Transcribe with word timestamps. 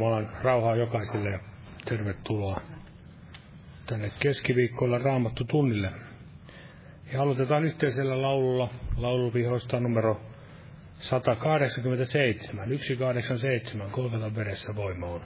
Jumalan 0.00 0.28
rauhaa 0.42 0.76
jokaiselle 0.76 1.30
ja 1.30 1.38
tervetuloa 1.84 2.60
tänne 3.86 4.10
keskiviikkoilla 4.20 4.98
raamattu 4.98 5.44
tunnille. 5.44 5.92
Ja 7.12 7.22
aloitetaan 7.22 7.64
yhteisellä 7.64 8.22
laululla, 8.22 8.68
lauluvihoista 8.96 9.80
numero 9.80 10.20
187, 10.98 12.68
187, 12.68 13.90
kolmella 13.90 14.34
veressä 14.34 14.76
voima 14.76 15.06
on. 15.06 15.20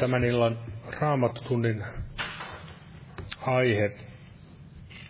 Tämän 0.00 0.24
illan 0.24 0.58
raamattutunnin 1.00 1.84
aihe, 3.40 3.92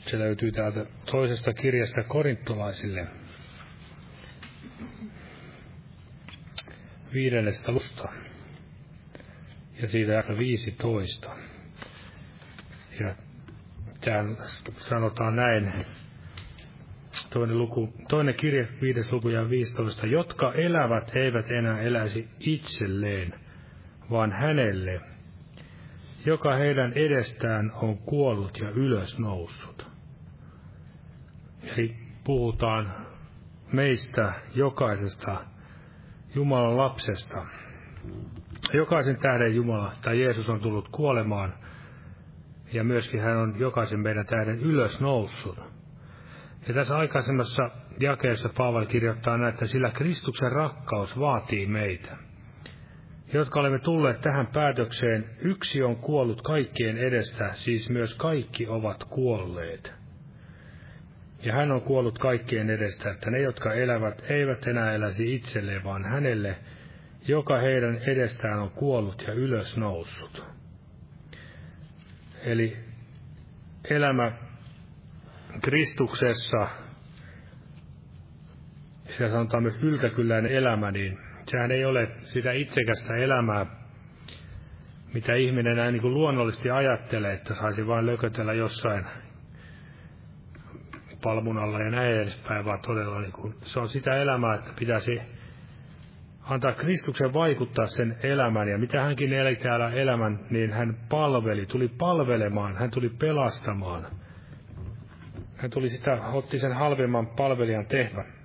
se 0.01 0.19
löytyy 0.19 0.53
täältä 0.53 0.87
toisesta 1.11 1.53
kirjasta 1.53 2.03
korintolaisille. 2.03 3.07
Viidennestä 7.15 7.73
lusta 7.73 8.09
ja 9.83 9.89
siitä 9.89 10.13
jakaa 10.13 10.39
15. 10.39 11.37
Ja 13.01 13.15
tähän 14.01 14.37
sanotaan 14.77 15.37
näin, 15.37 15.87
toinen, 17.33 17.59
luku, 17.59 17.95
toinen 18.09 18.35
kirje, 18.35 18.69
viides 18.83 19.13
luku 19.13 19.29
ja 19.29 19.51
15, 19.51 20.07
jotka 20.07 20.53
elävät 20.53 21.17
eivät 21.17 21.51
enää 21.51 21.81
eläisi 21.81 22.29
itselleen, 22.41 23.35
vaan 24.11 24.33
hänelle, 24.33 25.01
joka 26.27 26.55
heidän 26.55 26.93
edestään 26.93 27.73
on 27.83 27.99
kuollut 27.99 28.59
ja 28.59 28.71
ylös 28.71 29.19
noussut. 29.19 29.87
Eli 31.63 31.97
puhutaan 32.25 33.07
meistä 33.73 34.33
jokaisesta 34.55 35.45
Jumalan 36.35 36.77
lapsesta. 36.77 37.47
Jokaisen 38.73 39.17
tähden 39.17 39.55
Jumala 39.55 39.93
tai 40.03 40.21
Jeesus 40.21 40.49
on 40.49 40.61
tullut 40.61 40.89
kuolemaan 40.89 41.55
ja 42.73 42.85
myöskin 42.85 43.21
hän 43.21 43.37
on 43.37 43.59
jokaisen 43.59 44.01
meidän 44.01 44.27
tähden 44.27 44.61
ylös 44.61 45.01
noussut. 45.01 45.59
Ja 46.69 46.75
tässä 46.75 46.97
aikaisemmassa 46.97 47.71
jakeessa 48.01 48.49
Paavali 48.57 48.87
kirjoittaa 48.87 49.39
näin, 49.39 49.55
että 49.55 49.67
sillä 49.67 49.91
Kristuksen 49.91 50.53
rakkaus 50.53 51.19
vaatii 51.19 51.67
meitä– 51.67 52.17
jotka 53.33 53.61
olemme 53.61 53.79
tulleet 53.79 54.21
tähän 54.21 54.47
päätökseen, 54.47 55.25
yksi 55.39 55.83
on 55.83 55.97
kuollut 55.97 56.43
kaikkien 56.43 56.99
edestä, 56.99 57.53
siis 57.53 57.91
myös 57.91 58.15
kaikki 58.15 58.67
ovat 58.67 59.05
kuolleet. 59.05 59.93
Ja 61.43 61.53
hän 61.53 61.71
on 61.71 61.83
kuollut 61.83 62.19
kaikkien 62.19 62.71
edestä, 62.71 63.11
että 63.11 63.31
ne, 63.31 63.41
jotka 63.41 63.73
elävät, 63.73 64.23
eivät 64.31 64.67
enää 64.67 64.93
eläisi 64.93 65.35
itselleen, 65.35 65.85
vaan 65.85 66.05
hänelle, 66.05 66.57
joka 67.29 67.57
heidän 67.59 67.97
edestään 67.97 68.59
on 68.59 68.71
kuollut 68.71 69.25
ja 69.27 69.33
ylös 69.33 69.77
noussut. 69.77 70.45
Eli 72.45 72.77
elämä 73.91 74.33
Kristuksessa, 75.63 76.69
sitä 79.05 79.31
sanotaan 79.31 79.63
myös 79.63 79.77
yltäkylläinen 79.83 80.53
elämä, 80.53 80.91
niin 80.91 81.30
Sehän 81.51 81.73
ei 81.73 81.85
ole 81.85 82.09
sitä 82.19 82.53
itsekästä 82.53 83.17
elämää, 83.17 83.67
mitä 85.15 85.35
ihminen 85.35 85.77
näin 85.77 85.93
niin 85.93 86.03
kuin 86.03 86.15
luonnollisesti 86.15 86.71
ajattelee, 86.71 87.33
että 87.33 87.55
saisi 87.55 87.87
vain 87.87 88.07
lökötellä 88.07 88.53
jossain 88.53 89.05
palmun 91.23 91.59
alla 91.59 91.81
ja 91.81 91.91
näin 91.91 92.15
edespäin, 92.15 92.65
vaan 92.65 92.81
todella 92.81 93.21
niin 93.21 93.33
kuin, 93.33 93.55
se 93.61 93.81
on 93.81 93.89
sitä 93.89 94.17
elämää, 94.17 94.55
että 94.55 94.71
pitäisi 94.79 95.21
antaa 96.43 96.73
Kristuksen 96.73 97.35
vaikuttaa 97.35 97.87
sen 97.87 98.17
elämän, 98.23 98.69
ja 98.69 98.79
mitä 98.79 99.03
hänkin 99.03 99.33
eli 99.33 99.57
täällä 99.57 99.91
elämän, 99.91 100.41
niin 100.51 100.73
hän 100.73 100.97
palveli, 101.09 101.67
tuli 101.67 101.89
palvelemaan, 101.89 102.77
hän 102.77 102.91
tuli 102.91 103.09
pelastamaan. 103.09 104.07
Hän 105.57 105.71
tuli 105.71 105.89
sitä, 105.89 106.23
otti 106.33 106.59
sen 106.59 106.73
halvemman 106.73 107.27
palvelijan 107.27 107.87
tehtävän. 107.87 108.40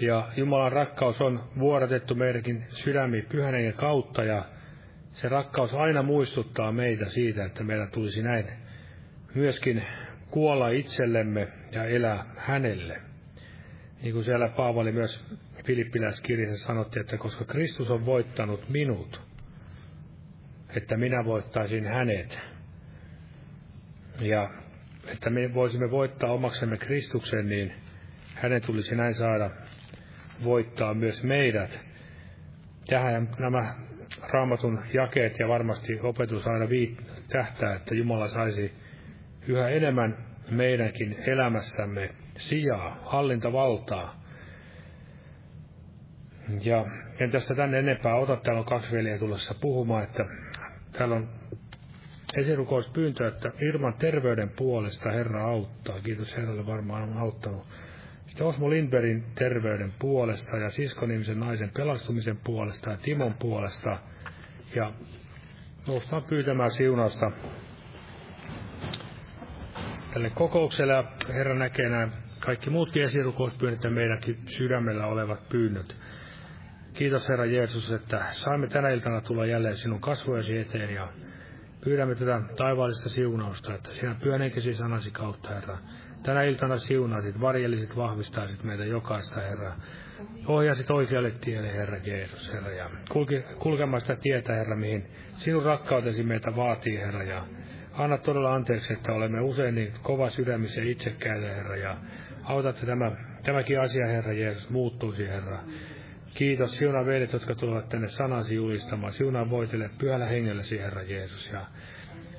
Ja 0.00 0.28
Jumalan 0.36 0.72
rakkaus 0.72 1.20
on 1.20 1.44
vuodatettu 1.58 2.14
meidänkin 2.14 2.64
sydämi 2.68 3.22
pyhän 3.22 3.54
kautta, 3.76 4.24
ja 4.24 4.44
se 5.10 5.28
rakkaus 5.28 5.74
aina 5.74 6.02
muistuttaa 6.02 6.72
meitä 6.72 7.04
siitä, 7.04 7.44
että 7.44 7.64
meidän 7.64 7.90
tulisi 7.90 8.22
näin 8.22 8.46
myöskin 9.34 9.82
kuolla 10.30 10.68
itsellemme 10.68 11.48
ja 11.72 11.84
elää 11.84 12.24
hänelle. 12.36 13.00
Niin 14.02 14.12
kuin 14.12 14.24
siellä 14.24 14.48
Paavali 14.48 14.92
myös 14.92 15.24
Filippiläiskirjassa 15.66 16.66
sanottiin, 16.66 17.00
että 17.00 17.16
koska 17.16 17.44
Kristus 17.44 17.90
on 17.90 18.06
voittanut 18.06 18.68
minut, 18.68 19.20
että 20.76 20.96
minä 20.96 21.24
voittaisin 21.24 21.86
hänet. 21.86 22.38
Ja 24.20 24.50
että 25.12 25.30
me 25.30 25.54
voisimme 25.54 25.90
voittaa 25.90 26.32
omaksemme 26.32 26.76
Kristuksen, 26.76 27.48
niin 27.48 27.72
hänen 28.34 28.62
tulisi 28.62 28.96
näin 28.96 29.14
saada 29.14 29.50
voittaa 30.44 30.94
myös 30.94 31.22
meidät. 31.22 31.80
Tähän 32.86 33.28
nämä 33.38 33.74
raamatun 34.32 34.80
jakeet 34.92 35.38
ja 35.38 35.48
varmasti 35.48 36.00
opetus 36.00 36.46
aina 36.46 36.68
viit, 36.68 37.02
tähtää, 37.28 37.74
että 37.74 37.94
Jumala 37.94 38.28
saisi 38.28 38.72
yhä 39.48 39.68
enemmän 39.68 40.16
meidänkin 40.50 41.16
elämässämme 41.26 42.10
sijaa, 42.38 42.98
hallintavaltaa. 43.02 44.24
Ja 46.64 46.86
en 47.20 47.30
tästä 47.30 47.54
tänne 47.54 47.78
enempää 47.78 48.14
ota, 48.14 48.36
täällä 48.36 48.60
on 48.60 48.66
kaksi 48.66 48.92
veljeä 48.92 49.18
tulossa 49.18 49.54
puhumaan, 49.60 50.04
että 50.04 50.24
täällä 50.92 51.14
on 51.14 51.28
esirukouspyyntö, 52.36 53.28
että 53.28 53.52
Irman 53.68 53.94
terveyden 53.94 54.50
puolesta 54.50 55.10
Herra 55.10 55.44
auttaa. 55.44 56.00
Kiitos 56.00 56.36
Herralle, 56.36 56.66
varmaan 56.66 57.02
on 57.02 57.16
auttanut. 57.18 57.66
Sitten 58.26 58.46
Osmo 58.46 58.70
Lindbergin 58.70 59.24
terveyden 59.34 59.92
puolesta 59.98 60.56
ja 60.56 60.70
siskonimisen 60.70 61.40
naisen 61.40 61.70
pelastumisen 61.76 62.38
puolesta 62.44 62.90
ja 62.90 62.96
Timon 62.96 63.34
puolesta. 63.34 63.98
Ja 64.74 64.92
noustaan 65.88 66.22
pyytämään 66.22 66.70
siunausta 66.70 67.30
tälle 70.14 70.30
kokoukselle 70.30 71.04
Herra 71.28 71.54
näkee 71.54 71.88
nämä 71.88 72.08
kaikki 72.40 72.70
muutkin 72.70 73.02
esirukouspyynnöt 73.02 73.84
ja 73.84 73.90
meidänkin 73.90 74.38
sydämellä 74.46 75.06
olevat 75.06 75.48
pyynnöt. 75.48 75.96
Kiitos 76.92 77.28
Herra 77.28 77.44
Jeesus, 77.44 77.92
että 77.92 78.24
saimme 78.30 78.66
tänä 78.66 78.88
iltana 78.88 79.20
tulla 79.20 79.46
jälleen 79.46 79.76
sinun 79.76 80.00
kasvojesi 80.00 80.58
eteen 80.58 80.94
ja 80.94 81.08
pyydämme 81.84 82.14
tätä 82.14 82.40
taivaallista 82.56 83.08
siunausta, 83.08 83.74
että 83.74 83.90
sinä 83.90 84.16
pyönenkesi 84.22 84.74
sanasi 84.74 85.10
kautta, 85.10 85.48
Herra. 85.48 85.78
Tänä 86.24 86.42
iltana 86.42 86.76
siunaisit, 86.76 87.40
varjellisit, 87.40 87.96
vahvistaisit 87.96 88.62
meitä 88.62 88.84
jokaista, 88.84 89.40
Herra. 89.40 89.72
Ohjasit 90.46 90.90
oikealle 90.90 91.30
tielle, 91.30 91.72
Herra 91.72 91.96
Jeesus, 91.96 92.52
Herra, 92.52 92.70
ja 92.70 92.90
kulke, 93.08 93.44
kulkemaan 93.58 94.00
sitä 94.00 94.16
tietä, 94.16 94.52
Herra, 94.52 94.76
mihin 94.76 95.06
sinun 95.36 95.62
rakkautesi 95.62 96.22
meitä 96.22 96.56
vaatii, 96.56 96.98
Herra, 96.98 97.22
ja 97.22 97.44
anna 97.92 98.18
todella 98.18 98.54
anteeksi, 98.54 98.92
että 98.92 99.12
olemme 99.12 99.40
usein 99.40 99.74
niin 99.74 99.92
kova 100.02 100.30
sydämisiä 100.30 100.84
itsekkäitä, 100.84 101.46
Herra, 101.46 101.76
ja 101.76 101.96
auta, 102.44 102.68
että 102.70 102.86
tämä, 102.86 103.12
tämäkin 103.42 103.80
asia, 103.80 104.06
Herra 104.06 104.32
Jeesus, 104.32 104.70
muuttuisi, 104.70 105.28
Herra. 105.28 105.58
Kiitos, 106.34 106.78
siunaa 106.78 107.06
veljet, 107.06 107.32
jotka 107.32 107.54
tulevat 107.54 107.88
tänne 107.88 108.08
sanasi 108.08 108.54
julistamaan. 108.54 109.12
Siunaa 109.12 109.50
voitelle 109.50 109.90
pyhällä 109.98 110.26
hengellesi, 110.26 110.78
Herra 110.78 111.02
Jeesus. 111.02 111.50
Ja 111.52 111.60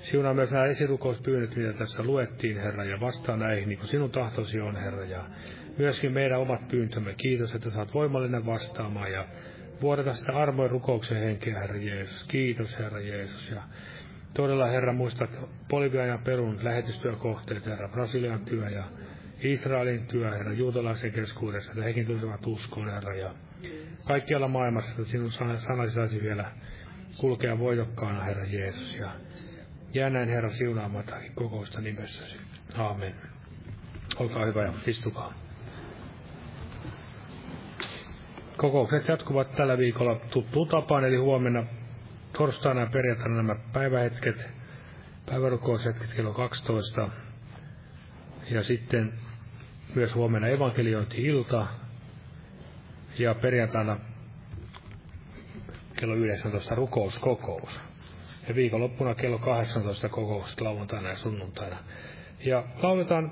siunaa 0.05 0.33
myös 0.33 0.51
nämä 0.51 0.65
esirukouspyynnöt, 0.65 1.55
mitä 1.55 1.73
tässä 1.73 2.03
luettiin, 2.03 2.57
Herra, 2.57 2.83
ja 2.83 2.99
vastaa 2.99 3.37
näihin, 3.37 3.69
niin 3.69 3.77
kuin 3.79 3.87
sinun 3.87 4.11
tahtosi 4.11 4.59
on, 4.59 4.75
Herra. 4.75 5.05
Ja 5.05 5.23
myöskin 5.77 6.11
meidän 6.11 6.39
omat 6.39 6.67
pyyntömme. 6.67 7.13
Kiitos, 7.13 7.55
että 7.55 7.69
saat 7.69 7.93
voimallinen 7.93 8.45
vastaamaan 8.45 9.11
ja 9.11 9.27
vuodeta 9.81 10.13
sitä 10.13 10.31
armoin 10.31 10.71
rukouksen 10.71 11.17
henkeä, 11.17 11.59
Herra 11.59 11.77
Jeesus. 11.77 12.23
Kiitos, 12.23 12.79
Herra 12.79 12.99
Jeesus. 12.99 13.49
Ja 13.49 13.61
todella, 14.33 14.67
Herra, 14.67 14.93
muistat 14.93 15.29
Bolivian 15.69 16.07
ja 16.07 16.19
Perun 16.23 16.63
lähetystyökohteet, 16.63 17.65
Herra, 17.65 17.89
Brasilian 17.89 18.45
työ 18.45 18.69
ja 18.69 18.83
Israelin 19.41 20.07
työ, 20.07 20.31
Herra, 20.31 20.53
juutalaisen 20.53 21.11
keskuudessa, 21.11 21.71
että 21.71 21.83
hekin 21.83 22.05
tulisivat 22.05 22.47
uskoon, 22.47 22.89
Herra, 22.89 23.15
ja 23.15 23.33
kaikkialla 24.07 24.47
maailmassa, 24.47 24.91
että 24.91 25.03
sinun 25.03 25.31
sanasi 25.31 25.93
saisi 25.93 26.21
vielä 26.21 26.51
kulkea 27.17 27.59
voitokkaana, 27.59 28.23
Herra 28.23 28.45
Jeesus. 28.45 28.95
Ja 28.95 29.09
jää 29.95 30.09
näin, 30.09 30.29
Herra, 30.29 30.49
siunaamaan 30.49 31.03
kokousta 31.35 31.81
nimessäsi. 31.81 32.37
Aamen. 32.77 33.15
Olkaa 34.19 34.45
hyvä 34.45 34.63
ja 34.63 34.73
istukaa. 34.87 35.33
Kokoukset 38.57 39.07
jatkuvat 39.07 39.51
tällä 39.51 39.77
viikolla 39.77 40.15
tuttuun 40.15 40.67
tapaan, 40.67 41.05
eli 41.05 41.17
huomenna 41.17 41.65
torstaina 42.37 42.81
ja 42.81 42.87
perjantaina 42.87 43.35
nämä 43.35 43.55
päivähetket, 43.73 44.49
päivärukoushetket 45.25 46.13
kello 46.13 46.33
12. 46.33 47.09
Ja 48.51 48.63
sitten 48.63 49.13
myös 49.95 50.15
huomenna 50.15 50.47
evankeliointi-ilta 50.47 51.67
ja 53.19 53.35
perjantaina 53.35 53.99
kello 55.99 56.15
19 56.15 56.75
rukouskokous. 56.75 57.94
Ja 58.47 58.55
viikonloppuna 58.55 59.15
kello 59.15 59.39
18 59.39 60.09
kokous 60.09 60.61
lauantaina 60.61 61.09
ja 61.09 61.17
sunnuntaina. 61.17 61.77
Ja 62.45 62.63
lauletaan 62.83 63.31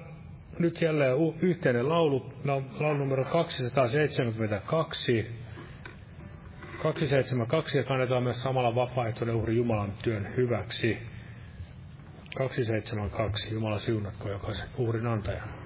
nyt 0.60 0.82
jälleen 0.82 1.16
yhteinen 1.42 1.90
laulu, 1.90 2.34
laulu 2.80 2.98
numero 2.98 3.26
272. 3.26 5.28
272 6.82 7.78
ja 7.78 7.84
kannetaan 7.84 8.24
myös 8.24 8.44
samalla 8.44 8.76
vapaaehtoinen 8.76 9.36
uhri 9.36 9.56
Jumalan 9.56 9.94
työn 10.04 10.34
hyväksi. 10.38 10.98
272. 12.36 13.54
Jumala 13.54 13.80
siunatko 13.80 14.30
jokaisen 14.30 14.70
uhrin 14.78 15.08
antajan. 15.08 15.63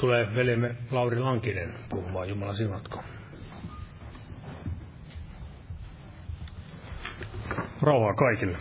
Tulee 0.00 0.34
veljemme 0.34 0.74
Lauri 0.90 1.18
Lankinen 1.18 1.74
puhumaan, 1.88 2.28
Jumala 2.28 2.52
siunatko. 2.52 3.02
Rauhaa 7.82 8.14
kaikille. 8.14 8.58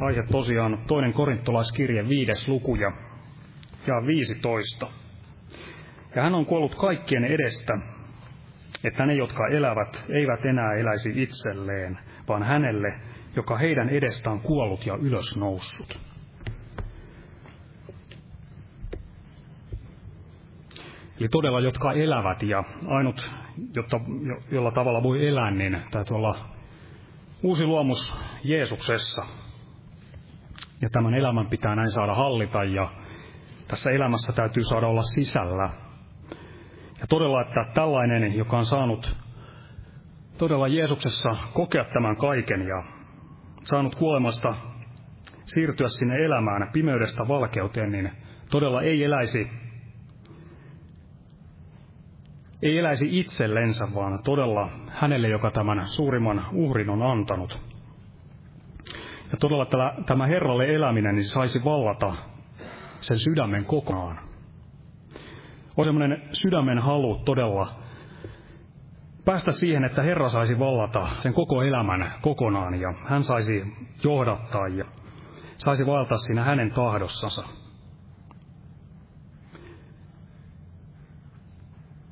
Aihe 0.00 0.22
tosiaan 0.30 0.78
toinen 0.86 1.12
korintolaiskirje 1.12 2.08
viides 2.08 2.48
luku 2.48 2.74
ja, 2.74 2.92
ja 3.86 4.06
15. 4.06 4.86
Ja 6.14 6.22
hän 6.22 6.34
on 6.34 6.46
kuollut 6.46 6.74
kaikkien 6.74 7.24
edestä, 7.24 7.78
että 8.84 9.06
ne, 9.06 9.14
jotka 9.14 9.48
elävät, 9.48 10.04
eivät 10.08 10.44
enää 10.44 10.72
eläisi 10.72 11.22
itselleen, 11.22 11.98
vaan 12.28 12.42
hänelle, 12.42 12.94
joka 13.36 13.56
heidän 13.56 13.88
edestään 13.88 14.40
kuollut 14.40 14.86
ja 14.86 14.94
ylös 14.94 15.36
noussut. 15.36 15.98
Eli 21.20 21.28
todella, 21.28 21.60
jotka 21.60 21.92
elävät 21.92 22.42
ja 22.42 22.64
ainut, 22.86 23.30
jotta, 23.74 24.00
jolla 24.50 24.70
tavalla 24.70 25.02
voi 25.02 25.28
elää, 25.28 25.50
niin 25.50 25.82
täytyy 25.90 26.16
olla 26.16 26.48
uusi 27.42 27.66
luomus 27.66 28.14
Jeesuksessa. 28.44 29.24
Ja 30.82 30.90
tämän 30.90 31.14
elämän 31.14 31.46
pitää 31.46 31.74
näin 31.74 31.90
saada 31.90 32.14
hallita 32.14 32.64
ja 32.64 32.90
tässä 33.68 33.90
elämässä 33.90 34.32
täytyy 34.32 34.64
saada 34.64 34.86
olla 34.86 35.02
sisällä. 35.02 35.70
Ja 37.00 37.06
todella, 37.08 37.42
että 37.42 37.64
tällainen, 37.74 38.36
joka 38.36 38.58
on 38.58 38.66
saanut 38.66 39.16
todella 40.38 40.68
Jeesuksessa 40.68 41.36
kokea 41.52 41.84
tämän 41.84 42.16
kaiken 42.16 42.60
ja 42.68 42.95
saanut 43.66 43.94
kuolemasta 43.94 44.54
siirtyä 45.44 45.88
sinne 45.88 46.14
elämään 46.24 46.70
pimeydestä 46.72 47.28
valkeuteen, 47.28 47.92
niin 47.92 48.12
todella 48.50 48.82
ei 48.82 49.04
eläisi, 49.04 49.50
ei 52.62 52.78
eläisi 52.78 53.18
itsellensä, 53.18 53.88
vaan 53.94 54.18
todella 54.24 54.68
hänelle, 54.88 55.28
joka 55.28 55.50
tämän 55.50 55.86
suurimman 55.86 56.44
uhrin 56.52 56.90
on 56.90 57.02
antanut. 57.02 57.58
Ja 59.30 59.36
todella 59.40 59.66
tämä, 60.06 60.26
Herralle 60.26 60.74
eläminen 60.74 61.14
niin 61.14 61.24
saisi 61.24 61.64
vallata 61.64 62.14
sen 63.00 63.18
sydämen 63.18 63.64
kokonaan. 63.64 64.18
On 65.76 65.84
semmoinen 65.84 66.22
sydämen 66.32 66.78
halu 66.78 67.18
todella 67.24 67.85
päästä 69.26 69.52
siihen, 69.52 69.84
että 69.84 70.02
Herra 70.02 70.28
saisi 70.28 70.58
vallata 70.58 71.08
sen 71.22 71.34
koko 71.34 71.62
elämän 71.62 72.12
kokonaan 72.22 72.80
ja 72.80 72.94
hän 73.08 73.24
saisi 73.24 73.64
johdattaa 74.04 74.68
ja 74.68 74.84
saisi 75.56 75.86
valtaa 75.86 76.18
siinä 76.18 76.44
hänen 76.44 76.70
tahdossansa. 76.70 77.44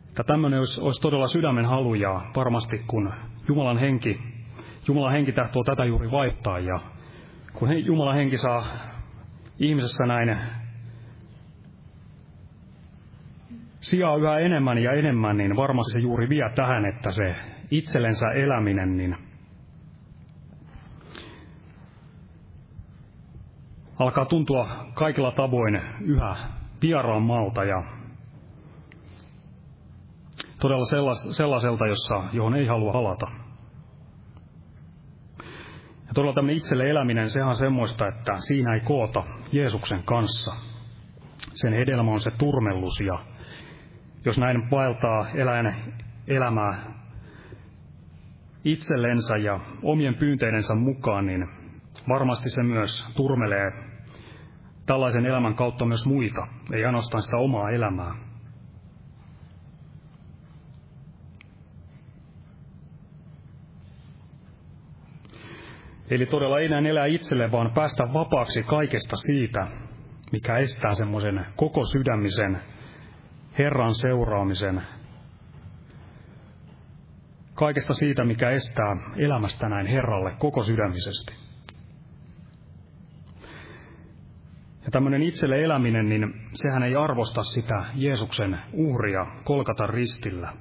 Että 0.09 0.25
tämmöinen 0.25 0.59
olisi, 0.59 0.81
olisi 0.81 1.01
todella 1.01 1.27
sydämen 1.27 1.65
halu 1.65 1.95
ja 1.95 2.21
varmasti 2.37 2.79
kun 2.87 3.13
Jumalan 3.49 3.79
henki, 3.79 4.21
Jumalan 4.89 5.13
henki 5.13 5.33
tahtoo 5.33 5.65
tätä 5.65 5.85
juuri 5.85 6.11
vaihtaa 6.11 6.59
ja 6.59 6.81
kun 7.53 7.87
Jumalan 7.87 8.17
henki 8.17 8.37
saa 8.37 8.67
ihmisessä 9.59 10.07
näin 10.07 10.39
sijaa 13.85 14.17
yhä 14.17 14.39
enemmän 14.39 14.79
ja 14.79 14.93
enemmän, 14.93 15.37
niin 15.37 15.57
varmasti 15.57 15.93
se 15.93 15.99
juuri 15.99 16.29
vie 16.29 16.51
tähän, 16.55 16.87
että 16.87 17.11
se 17.11 17.35
itsellensä 17.71 18.31
eläminen, 18.31 18.97
niin 18.97 19.17
alkaa 23.99 24.25
tuntua 24.25 24.69
kaikilla 24.95 25.33
tavoin 25.33 25.81
yhä 26.01 26.37
vieraammalta 26.83 27.65
ja 27.65 27.83
todella 30.61 30.85
sellaiselta, 31.33 31.87
jossa, 31.87 32.23
johon 32.33 32.55
ei 32.55 32.67
halua 32.67 32.93
halata. 32.93 33.27
Ja 36.07 36.15
todella 36.15 36.35
tämmöinen 36.35 36.57
itselle 36.57 36.91
eläminen, 36.91 37.31
sehän 37.31 37.49
on 37.49 37.57
semmoista, 37.57 38.09
että 38.09 38.37
siinä 38.37 38.75
ei 38.75 38.81
koota 38.81 39.25
Jeesuksen 39.53 40.03
kanssa. 40.03 40.55
Sen 41.55 41.73
hedelmä 41.73 42.11
on 42.11 42.21
se 42.21 42.31
turmellus 42.31 43.01
ja 43.01 43.34
jos 44.25 44.39
näin 44.39 44.71
vaeltaa 44.71 45.27
eläin 45.35 45.75
elämää 46.29 46.95
itsellensä 48.65 49.37
ja 49.37 49.61
omien 49.83 50.15
pyynteidensä 50.15 50.75
mukaan, 50.75 51.27
niin 51.27 51.49
varmasti 52.09 52.51
se 52.51 52.63
myös 52.63 53.07
turmelee 53.17 53.73
tällaisen 54.87 55.27
elämän 55.27 55.55
kautta 55.55 55.87
myös 55.87 56.07
muita, 56.07 56.47
ei 56.73 56.85
ainoastaan 56.85 57.23
sitä 57.23 57.37
omaa 57.37 57.71
elämää. 57.71 58.15
Eli 66.11 66.27
todella 66.27 66.59
ei 66.59 66.67
enää 66.67 66.91
elää 66.91 67.07
itselle, 67.07 67.53
vaan 67.53 67.71
päästä 67.75 68.13
vapaaksi 68.13 68.63
kaikesta 68.63 69.17
siitä, 69.17 69.67
mikä 70.33 70.57
estää 70.57 70.95
semmoisen 70.95 71.47
koko 71.57 71.81
sydämisen 71.87 72.74
Herran 73.59 73.95
seuraamisen, 73.95 74.83
kaikesta 77.55 77.95
siitä, 77.95 78.25
mikä 78.25 78.51
estää 78.51 78.97
elämästä 79.17 79.69
näin 79.69 79.87
Herralle 79.87 80.33
koko 80.39 80.63
sydämisesti. 80.63 81.35
Ja 84.85 84.91
tämmöinen 84.91 85.23
itselle 85.23 85.65
eläminen, 85.65 86.09
niin 86.09 86.35
sehän 86.55 86.83
ei 86.83 86.97
arvosta 86.97 87.43
sitä 87.43 87.85
Jeesuksen 87.95 88.59
uhria 88.73 89.27
kolkata 89.45 89.87
ristillä. 89.87 90.53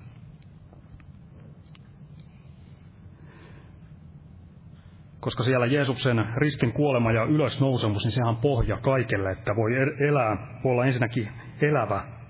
Koska 5.19 5.43
siellä 5.43 5.65
Jeesuksen 5.65 6.25
ristin 6.35 6.73
kuolema 6.73 7.11
ja 7.11 7.23
ylösnousemus, 7.23 8.03
niin 8.03 8.11
sehän 8.11 8.29
on 8.29 8.41
pohja 8.41 8.77
kaikelle, 8.77 9.31
että 9.31 9.55
voi 9.55 9.71
elää, 10.09 10.59
voi 10.63 10.71
olla 10.71 10.85
ensinnäkin 10.85 11.29
elävä 11.61 12.22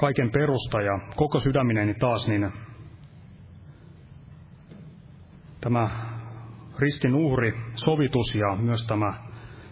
kaiken 0.00 0.30
perusta 0.30 0.80
ja 0.80 0.98
koko 1.16 1.40
sydämineni 1.40 1.94
taas, 1.94 2.28
niin 2.28 2.52
tämä 5.60 5.90
ristin 6.78 7.14
uhri, 7.14 7.52
sovitus 7.74 8.34
ja 8.34 8.56
myös 8.56 8.86
tämä 8.86 9.14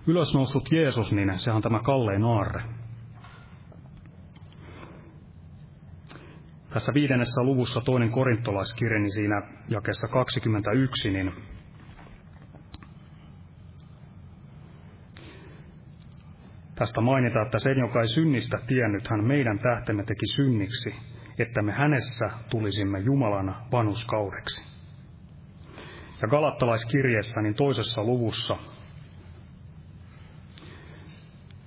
ylösnoussut 0.07 0.73
Jeesus, 0.73 1.13
niin 1.13 1.39
sehän 1.39 1.57
on 1.57 1.63
tämä 1.63 1.81
kallein 1.83 2.25
aarre. 2.25 2.63
Tässä 6.71 6.93
viidennessä 6.95 7.43
luvussa 7.43 7.81
toinen 7.81 8.11
korintolaiskirja, 8.11 8.99
niin 8.99 9.13
siinä 9.13 9.43
jakessa 9.69 10.09
21, 10.09 11.11
niin 11.11 11.33
Tästä 16.79 17.01
mainitaan, 17.01 17.47
että 17.47 17.59
sen, 17.59 17.79
joka 17.79 18.01
ei 18.01 18.09
synnistä 18.09 18.59
tiennyt, 18.67 19.09
hän 19.11 19.25
meidän 19.25 19.59
tähtemme 19.59 20.05
teki 20.05 20.27
synniksi, 20.27 20.95
että 21.39 21.63
me 21.63 21.73
hänessä 21.73 22.31
tulisimme 22.51 22.99
Jumalan 22.99 23.57
vanuskaudeksi. 23.73 24.65
Ja 26.23 26.29
Galattalaiskirjeessä, 26.29 27.43
niin 27.43 27.55
toisessa 27.55 28.05
luvussa, 28.05 28.57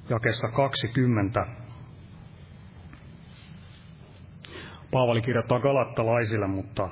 jakessa 0.10 0.48
20, 0.48 1.46
Paavali 4.92 5.22
kirjoittaa 5.22 5.60
galattalaisille, 5.60 6.48
mutta 6.48 6.90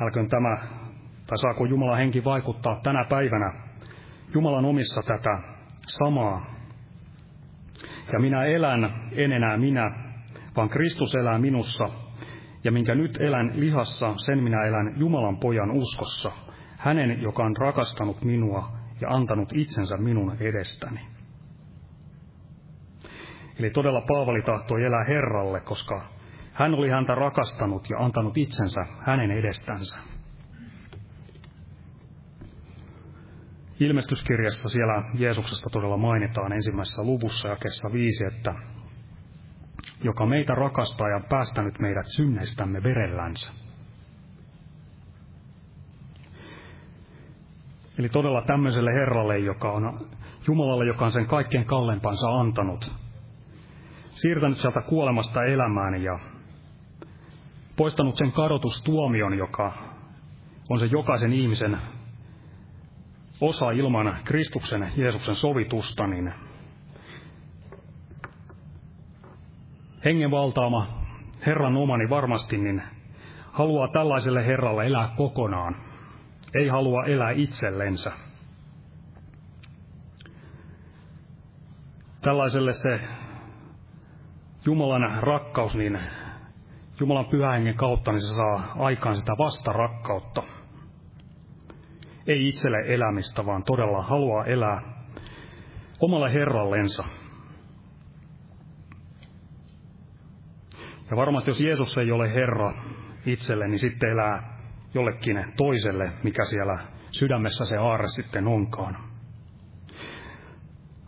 älköön 0.00 0.28
tämä, 0.28 0.56
tai 1.26 1.38
saako 1.38 1.64
Jumalan 1.64 1.98
henki 1.98 2.24
vaikuttaa 2.24 2.80
tänä 2.82 3.04
päivänä 3.04 3.52
Jumalan 4.34 4.64
omissa 4.64 5.02
tätä 5.02 5.38
samaa 5.86 6.54
ja 8.12 8.18
minä 8.18 8.44
elän, 8.44 9.10
en 9.12 9.32
enää 9.32 9.56
minä, 9.56 9.90
vaan 10.56 10.68
Kristus 10.68 11.14
elää 11.14 11.38
minussa, 11.38 11.84
ja 12.64 12.72
minkä 12.72 12.94
nyt 12.94 13.18
elän 13.20 13.52
lihassa, 13.54 14.14
sen 14.16 14.42
minä 14.42 14.64
elän 14.64 14.94
Jumalan 14.96 15.36
pojan 15.36 15.70
uskossa, 15.70 16.32
hänen, 16.78 17.22
joka 17.22 17.42
on 17.44 17.56
rakastanut 17.56 18.24
minua 18.24 18.72
ja 19.00 19.08
antanut 19.08 19.52
itsensä 19.54 19.96
minun 19.96 20.36
edestäni. 20.40 21.00
Eli 23.58 23.70
todella 23.70 24.00
Paavali 24.08 24.42
tahtoi 24.42 24.84
elää 24.84 25.04
Herralle, 25.08 25.60
koska 25.60 26.02
hän 26.52 26.74
oli 26.74 26.90
häntä 26.90 27.14
rakastanut 27.14 27.90
ja 27.90 27.98
antanut 27.98 28.36
itsensä 28.36 28.86
hänen 29.00 29.30
edestänsä. 29.30 30.13
Ilmestyskirjassa 33.80 34.68
siellä 34.68 35.02
Jeesuksesta 35.14 35.70
todella 35.70 35.96
mainitaan 35.96 36.52
ensimmäisessä 36.52 37.02
luvussa 37.02 37.48
jakessa 37.48 37.88
viisi, 37.92 38.26
että 38.26 38.54
joka 40.02 40.26
meitä 40.26 40.54
rakastaa 40.54 41.08
ja 41.08 41.20
päästänyt 41.28 41.78
meidät 41.78 42.06
synneistämme 42.06 42.82
verellänsä. 42.82 43.52
Eli 47.98 48.08
todella 48.08 48.42
tämmöiselle 48.42 48.94
Herralle, 48.94 49.38
joka 49.38 49.72
on 49.72 50.08
Jumalalle, 50.46 50.86
joka 50.86 51.04
on 51.04 51.10
sen 51.10 51.26
kaikkein 51.26 51.64
kallempansa 51.64 52.40
antanut. 52.40 52.92
Siirtänyt 54.10 54.58
sieltä 54.58 54.80
kuolemasta 54.80 55.44
elämään 55.44 56.02
ja 56.02 56.18
poistanut 57.76 58.16
sen 58.16 58.32
kadotustuomion, 58.32 59.38
joka 59.38 59.72
on 60.70 60.78
se 60.78 60.86
jokaisen 60.86 61.32
ihmisen 61.32 61.78
osa 63.40 63.70
ilman 63.70 64.16
Kristuksen, 64.24 64.92
Jeesuksen 64.96 65.34
sovitusta, 65.34 66.06
niin 66.06 66.34
hengen 70.04 70.30
valtaama 70.30 71.04
Herran 71.46 71.76
omani 71.76 72.10
varmasti, 72.10 72.58
niin 72.58 72.82
haluaa 73.52 73.88
tällaiselle 73.92 74.46
Herralle 74.46 74.86
elää 74.86 75.14
kokonaan. 75.16 75.76
Ei 76.54 76.68
halua 76.68 77.04
elää 77.04 77.30
itsellensä. 77.30 78.12
Tällaiselle 82.20 82.72
se 82.72 83.00
Jumalan 84.64 85.22
rakkaus, 85.22 85.74
niin 85.74 86.00
Jumalan 87.00 87.26
pyhähengen 87.26 87.76
kautta, 87.76 88.10
niin 88.10 88.20
se 88.20 88.34
saa 88.34 88.72
aikaan 88.78 89.16
sitä 89.16 89.32
vastarakkautta. 89.38 90.42
Ei 92.26 92.48
itselle 92.48 92.78
elämistä, 92.94 93.46
vaan 93.46 93.62
todella 93.64 94.02
haluaa 94.02 94.44
elää 94.44 94.82
omalle 96.00 96.32
Herrallensa. 96.32 97.04
Ja 101.10 101.16
varmasti 101.16 101.50
jos 101.50 101.60
Jeesus 101.60 101.98
ei 101.98 102.12
ole 102.12 102.34
Herra 102.34 102.72
itselle, 103.26 103.68
niin 103.68 103.78
sitten 103.78 104.10
elää 104.10 104.58
jollekin 104.94 105.44
toiselle, 105.56 106.12
mikä 106.22 106.44
siellä 106.44 106.78
sydämessä 107.10 107.64
se 107.64 107.78
aarre 107.78 108.08
sitten 108.08 108.46
onkaan. 108.48 108.96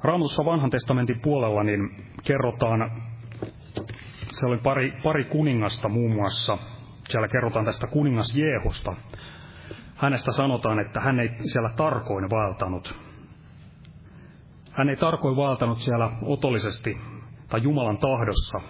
Raamatussa 0.02 0.44
vanhan 0.44 0.70
testamentin 0.70 1.20
puolella 1.20 1.64
niin 1.64 2.04
kerrotaan, 2.24 3.02
se 4.30 4.46
oli 4.46 4.58
pari, 4.58 4.92
pari 5.02 5.24
kuningasta 5.24 5.88
muun 5.88 6.14
muassa. 6.14 6.58
Siellä 7.08 7.28
kerrotaan 7.28 7.64
tästä 7.64 7.86
kuningas 7.86 8.36
Jeehusta. 8.36 8.96
Hänestä 9.96 10.32
sanotaan, 10.32 10.78
että 10.80 11.00
hän 11.00 11.20
ei 11.20 11.28
siellä 11.40 11.70
tarkoin 11.76 12.30
vaeltanut. 12.30 13.00
Hän 14.72 14.88
ei 14.88 14.96
tarkoin 14.96 15.36
vaeltanut 15.36 15.78
siellä 15.78 16.10
otollisesti 16.22 17.00
tai 17.48 17.62
Jumalan 17.62 17.98
tahdossa, 17.98 18.60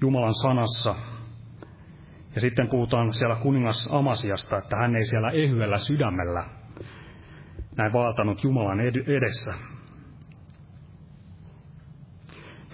Jumalan 0.00 0.34
sanassa. 0.34 0.94
Ja 2.34 2.40
sitten 2.40 2.68
puhutaan 2.68 3.14
siellä 3.14 3.36
kuningas 3.36 3.88
Amasiasta, 3.92 4.58
että 4.58 4.76
hän 4.76 4.96
ei 4.96 5.04
siellä 5.04 5.30
ehyellä 5.30 5.78
sydämellä 5.78 6.44
näin 7.76 7.92
vaeltanut 7.92 8.44
Jumalan 8.44 8.80
edessä. 8.80 9.50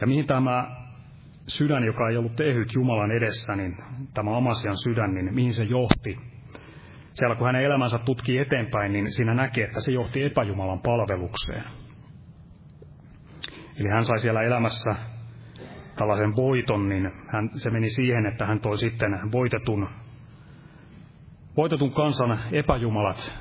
Ja 0.01 0.07
mihin 0.07 0.27
tämä 0.27 0.84
sydän, 1.47 1.85
joka 1.85 2.09
ei 2.09 2.17
ollut 2.17 2.41
ehyt 2.41 2.75
Jumalan 2.75 3.11
edessä, 3.11 3.57
niin 3.57 3.77
tämä 4.15 4.37
Amasian 4.37 4.77
sydän, 4.77 5.15
niin 5.15 5.35
mihin 5.35 5.55
se 5.55 5.65
johti? 5.65 6.19
Siellä 7.13 7.37
kun 7.37 7.47
hänen 7.47 7.65
elämänsä 7.65 7.99
tutkii 7.99 8.39
eteenpäin, 8.39 8.93
niin 8.93 9.13
siinä 9.13 9.35
näki, 9.35 9.63
että 9.63 9.81
se 9.81 9.93
johti 9.93 10.23
epäjumalan 10.23 10.81
palvelukseen. 10.81 11.65
Eli 13.81 13.89
hän 13.89 14.05
sai 14.05 14.19
siellä 14.19 14.43
elämässä 14.43 14.95
tällaisen 15.97 16.37
voiton, 16.37 16.89
niin 16.89 17.13
hän, 17.27 17.51
se 17.57 17.71
meni 17.71 17.91
siihen, 17.91 18.27
että 18.27 18.47
hän 18.47 18.61
toi 18.61 18.79
sitten 18.79 19.33
voitetun, 19.33 19.89
voitetun 21.57 21.93
kansan 21.93 22.41
epäjumalat 22.53 23.39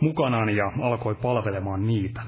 mukanaan 0.00 0.56
ja 0.56 0.72
alkoi 0.82 1.14
palvelemaan 1.14 1.86
niitä. 1.86 2.22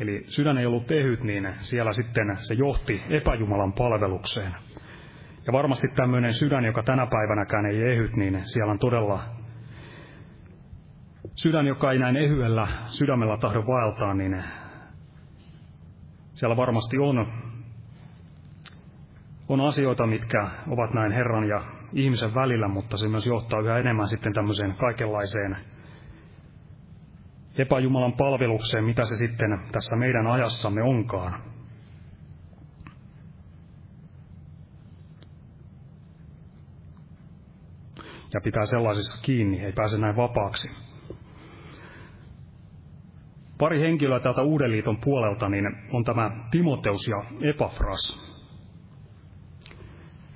Eli 0.00 0.24
sydän 0.26 0.58
ei 0.58 0.66
ollut 0.66 0.86
tehyt, 0.86 1.22
niin 1.22 1.54
siellä 1.58 1.92
sitten 1.92 2.36
se 2.36 2.54
johti 2.54 3.02
epäjumalan 3.08 3.72
palvelukseen. 3.72 4.54
Ja 5.46 5.52
varmasti 5.52 5.88
tämmöinen 5.88 6.34
sydän, 6.34 6.64
joka 6.64 6.82
tänä 6.82 7.06
päivänäkään 7.06 7.66
ei 7.66 7.82
ehyt, 7.82 8.16
niin 8.16 8.40
siellä 8.44 8.72
on 8.72 8.78
todella 8.78 9.22
sydän, 11.34 11.66
joka 11.66 11.92
ei 11.92 11.98
näin 11.98 12.16
ehyellä 12.16 12.68
sydämellä 12.86 13.38
tahdo 13.38 13.66
vaeltaa, 13.66 14.14
niin 14.14 14.42
siellä 16.34 16.56
varmasti 16.56 16.98
on, 16.98 17.26
on 19.48 19.60
asioita, 19.60 20.06
mitkä 20.06 20.48
ovat 20.68 20.94
näin 20.94 21.12
Herran 21.12 21.48
ja 21.48 21.60
ihmisen 21.92 22.34
välillä, 22.34 22.68
mutta 22.68 22.96
se 22.96 23.08
myös 23.08 23.26
johtaa 23.26 23.60
yhä 23.60 23.78
enemmän 23.78 24.06
sitten 24.08 24.32
tämmöiseen 24.32 24.74
kaikenlaiseen 24.76 25.56
epäjumalan 27.58 28.12
palvelukseen, 28.12 28.84
mitä 28.84 29.04
se 29.04 29.16
sitten 29.16 29.58
tässä 29.72 29.96
meidän 29.96 30.26
ajassamme 30.26 30.82
onkaan. 30.82 31.40
Ja 38.34 38.40
pitää 38.40 38.66
sellaisissa 38.66 39.18
kiinni, 39.22 39.60
ei 39.64 39.72
pääse 39.72 39.98
näin 39.98 40.16
vapaaksi. 40.16 40.68
Pari 43.58 43.80
henkilöä 43.80 44.20
täältä 44.20 44.42
Uuden 44.42 44.70
liiton 44.70 45.00
puolelta 45.04 45.48
niin 45.48 45.64
on 45.92 46.04
tämä 46.04 46.30
Timoteus 46.50 47.08
ja 47.08 47.48
Epafras. 47.50 48.26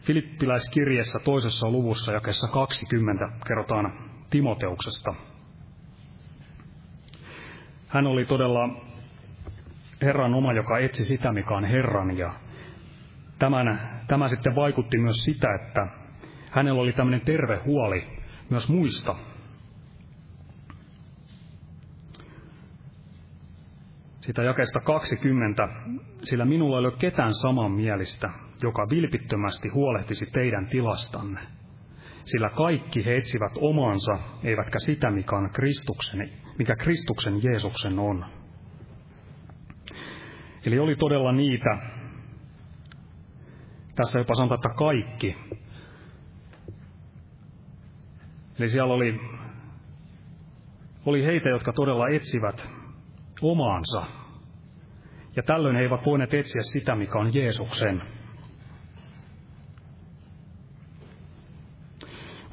Filippiläiskirjassa 0.03 1.19
toisessa 1.25 1.71
luvussa 1.71 2.13
jakessa 2.13 2.49
20 2.49 3.29
kerrotaan 3.47 4.11
Timoteuksesta. 4.31 5.15
Hän 7.91 8.07
oli 8.07 8.25
todella 8.25 8.69
Herran 10.03 10.35
oma, 10.35 10.53
joka 10.53 10.79
etsi 10.79 11.05
sitä, 11.05 11.33
mikä 11.33 11.55
on 11.55 11.65
Herran. 11.65 12.19
Ja 12.19 12.33
tämän, 13.39 13.81
tämä 14.07 14.29
sitten 14.29 14.57
vaikutti 14.57 14.99
myös 14.99 15.25
sitä, 15.25 15.49
että 15.55 15.87
hänellä 16.51 16.81
oli 16.81 16.93
tämmöinen 16.93 17.21
terve 17.21 17.57
huoli 17.67 18.07
myös 18.51 18.69
muista 18.69 19.17
sitä 24.21 24.43
jakeesta 24.43 24.81
20, 24.81 25.69
sillä 26.23 26.45
minulla 26.45 26.77
ei 26.77 26.85
ole 26.87 26.93
ketään 26.99 27.35
samanmielistä, 27.35 28.31
joka 28.63 28.87
vilpittömästi 28.91 29.69
huolehtisi 29.69 30.31
teidän 30.33 30.67
tilastanne. 30.67 31.41
Sillä 32.25 32.51
kaikki 32.51 33.05
he 33.05 33.17
etsivät 33.17 33.53
omansa, 33.61 34.19
eivätkä 34.45 34.79
sitä, 34.79 35.11
mikä 35.11 35.37
on 35.37 35.51
Kristuksen, 35.53 36.31
mikä 36.59 36.77
Kristuksen 36.77 37.43
Jeesuksen 37.43 37.99
on. 37.99 38.27
Eli 40.67 40.79
oli 40.79 40.97
todella 40.97 41.33
niitä, 41.33 41.79
tässä 43.95 44.21
jopa 44.21 44.35
sanotaan, 44.35 44.59
että 44.59 44.79
kaikki. 44.79 45.37
Eli 48.59 48.69
siellä 48.69 48.95
oli, 48.95 49.21
oli 51.07 51.25
heitä, 51.25 51.49
jotka 51.49 51.73
todella 51.73 52.09
etsivät 52.09 52.69
omaansa. 53.43 54.03
Ja 55.37 55.43
tällöin 55.43 55.77
he 55.77 55.83
eivät 55.83 56.07
voineet 56.07 56.35
etsiä 56.35 56.63
sitä, 56.63 56.95
mikä 56.95 57.19
on 57.19 57.35
Jeesuksen. 57.35 58.03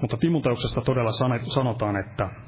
Mutta 0.01 0.17
Timoteuksesta 0.17 0.81
todella 0.81 1.11
sanotaan, 1.43 1.95
että 1.95 2.46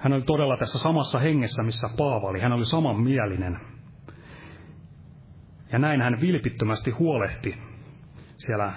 hän 0.00 0.12
oli 0.12 0.22
todella 0.22 0.56
tässä 0.56 0.78
samassa 0.78 1.18
hengessä, 1.18 1.62
missä 1.62 1.88
Paavali. 1.96 2.40
Hän 2.40 2.52
oli 2.52 2.64
samanmielinen. 2.64 3.58
Ja 5.72 5.78
näin 5.78 6.02
hän 6.02 6.20
vilpittömästi 6.20 6.90
huolehti 6.90 7.58
siellä 8.36 8.72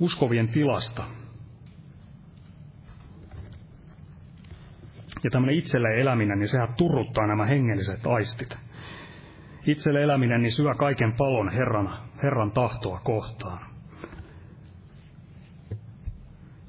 uskovien 0.00 0.48
tilasta. 0.48 1.04
Ja 5.24 5.30
tämmöinen 5.30 5.58
itselle 5.58 6.00
eläminen, 6.00 6.38
niin 6.38 6.48
sehän 6.48 6.74
turruttaa 6.76 7.26
nämä 7.26 7.46
hengelliset 7.46 8.06
aistit. 8.06 8.56
Itselle 9.66 10.02
eläminen 10.02 10.42
niin 10.42 10.52
syö 10.52 10.74
kaiken 10.74 11.12
palon 11.12 11.52
Herran, 11.52 11.90
Herran 12.22 12.50
tahtoa 12.50 13.00
kohtaan. 13.04 13.69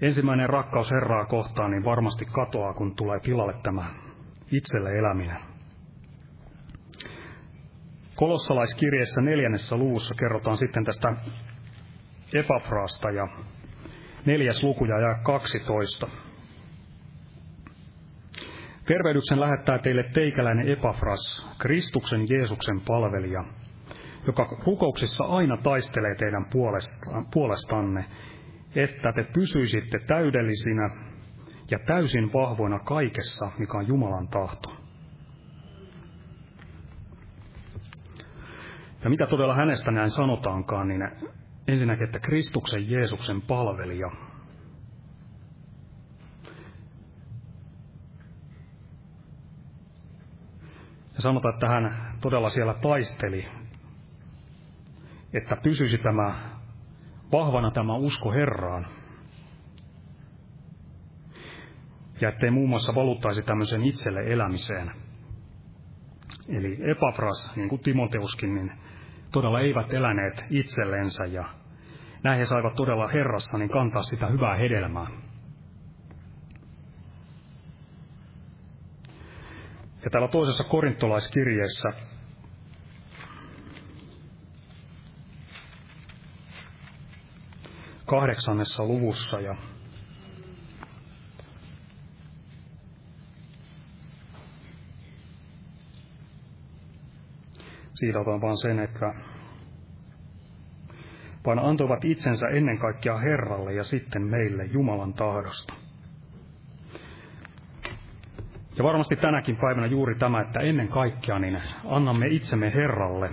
Ensimmäinen 0.01 0.49
rakkaus 0.49 0.91
Herraa 0.91 1.25
kohtaan 1.25 1.71
niin 1.71 1.85
varmasti 1.85 2.25
katoaa, 2.25 2.73
kun 2.73 2.95
tulee 2.95 3.19
pilalle 3.19 3.53
tämä 3.63 3.85
itselle 4.51 4.89
eläminen. 4.99 5.37
Kolossalaiskirjeessä 8.15 9.21
neljännessä 9.21 9.77
luvussa 9.77 10.15
kerrotaan 10.19 10.57
sitten 10.57 10.83
tästä 10.83 11.15
Epafraasta 12.33 13.09
ja 13.09 13.27
neljäs 14.25 14.63
luku 14.63 14.85
ja 14.85 15.23
12. 15.23 16.07
Tervehdyksen 18.85 19.39
lähettää 19.39 19.79
teille 19.79 20.03
teikäläinen 20.13 20.67
Epafras, 20.67 21.47
Kristuksen 21.57 22.21
Jeesuksen 22.29 22.81
palvelija, 22.87 23.43
joka 24.27 24.57
rukouksissa 24.65 25.25
aina 25.25 25.57
taistelee 25.57 26.15
teidän 26.15 26.45
puolestanne, 27.33 28.05
että 28.75 29.13
te 29.13 29.23
pysyisitte 29.23 29.99
täydellisinä 29.99 30.89
ja 31.71 31.79
täysin 31.79 32.33
vahvoina 32.33 32.79
kaikessa, 32.79 33.51
mikä 33.57 33.77
on 33.77 33.87
Jumalan 33.87 34.27
tahto. 34.27 34.77
Ja 39.03 39.09
mitä 39.09 39.27
todella 39.27 39.55
hänestä 39.55 39.91
näin 39.91 40.11
sanotaankaan, 40.11 40.87
niin 40.87 41.01
ensinnäkin, 41.67 42.03
että 42.05 42.19
Kristuksen 42.19 42.91
Jeesuksen 42.91 43.41
palvelija. 43.41 44.11
Ja 51.13 51.21
sanotaan, 51.21 51.53
että 51.53 51.67
hän 51.67 52.15
todella 52.21 52.49
siellä 52.49 52.73
taisteli, 52.73 53.47
että 55.33 55.55
pysyisi 55.63 55.97
tämä 55.97 56.60
vahvana 57.31 57.71
tämä 57.71 57.95
usko 57.95 58.31
Herraan. 58.31 58.87
Ja 62.21 62.29
ettei 62.29 62.51
muun 62.51 62.69
muassa 62.69 62.95
valuttaisi 62.95 63.43
tämmöisen 63.43 63.83
itselle 63.83 64.19
elämiseen. 64.19 64.91
Eli 66.49 66.77
Epafras, 66.91 67.55
niin 67.55 67.69
kuin 67.69 67.81
Timoteuskin, 67.81 68.55
niin 68.55 68.71
todella 69.31 69.59
eivät 69.59 69.93
eläneet 69.93 70.45
itsellensä 70.49 71.25
ja 71.25 71.45
näin 72.23 72.39
he 72.39 72.45
saivat 72.45 72.75
todella 72.75 73.07
Herrassa 73.07 73.57
niin 73.57 73.69
kantaa 73.69 74.03
sitä 74.03 74.27
hyvää 74.27 74.57
hedelmää. 74.57 75.07
Ja 80.03 80.09
täällä 80.11 80.27
toisessa 80.27 80.63
korintolaiskirjeessä 80.63 81.89
kahdeksannessa 88.11 88.83
luvussa 88.85 89.39
ja 89.39 89.55
siitä 97.93 98.19
otan 98.19 98.41
vain 98.41 98.57
sen, 98.57 98.79
että 98.79 99.13
vaan 101.45 101.59
antoivat 101.59 102.05
itsensä 102.05 102.47
ennen 102.47 102.77
kaikkea 102.77 103.17
Herralle 103.17 103.73
ja 103.73 103.83
sitten 103.83 104.21
meille 104.21 104.65
Jumalan 104.65 105.13
tahdosta. 105.13 105.73
Ja 108.77 108.83
varmasti 108.83 109.15
tänäkin 109.15 109.55
päivänä 109.55 109.87
juuri 109.87 110.15
tämä, 110.15 110.41
että 110.41 110.59
ennen 110.59 110.87
kaikkea 110.87 111.39
niin 111.39 111.57
annamme 111.85 112.27
itsemme 112.27 112.73
Herralle. 112.73 113.29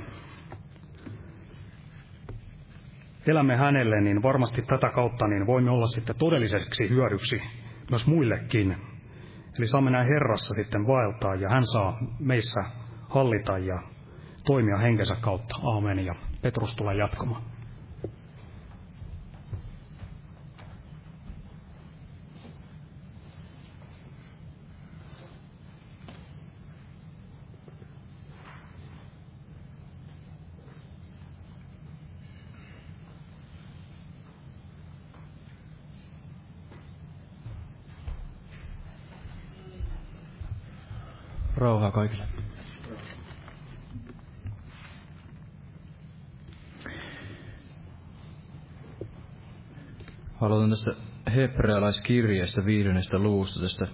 Elämme 3.28 3.56
hänelle, 3.56 4.00
niin 4.00 4.22
varmasti 4.22 4.62
tätä 4.62 4.90
kautta 4.90 5.28
niin 5.28 5.46
voimme 5.46 5.70
olla 5.70 5.86
sitten 5.86 6.16
todelliseksi 6.18 6.88
hyödyksi 6.88 7.42
myös 7.90 8.06
muillekin. 8.06 8.76
Eli 9.58 9.66
saamme 9.66 9.90
näin 9.90 10.08
Herrassa 10.08 10.54
sitten 10.54 10.86
vaeltaa 10.86 11.34
ja 11.34 11.48
hän 11.48 11.66
saa 11.66 11.98
meissä 12.18 12.60
hallita 13.08 13.58
ja 13.58 13.82
toimia 14.46 14.78
henkensä 14.78 15.16
kautta. 15.20 15.54
Aamen. 15.62 16.06
Ja 16.06 16.14
Petrus 16.42 16.76
tulee 16.76 16.96
jatkamaan. 16.96 17.42
Rauhaa 41.88 41.92
kaikille. 41.92 42.24
Aloitan 50.40 50.70
tästä 50.70 50.94
hebrealaiskirjeestä 51.34 52.64
viidennestä 52.64 53.18
luvusta 53.18 53.60
tästä 53.60 53.86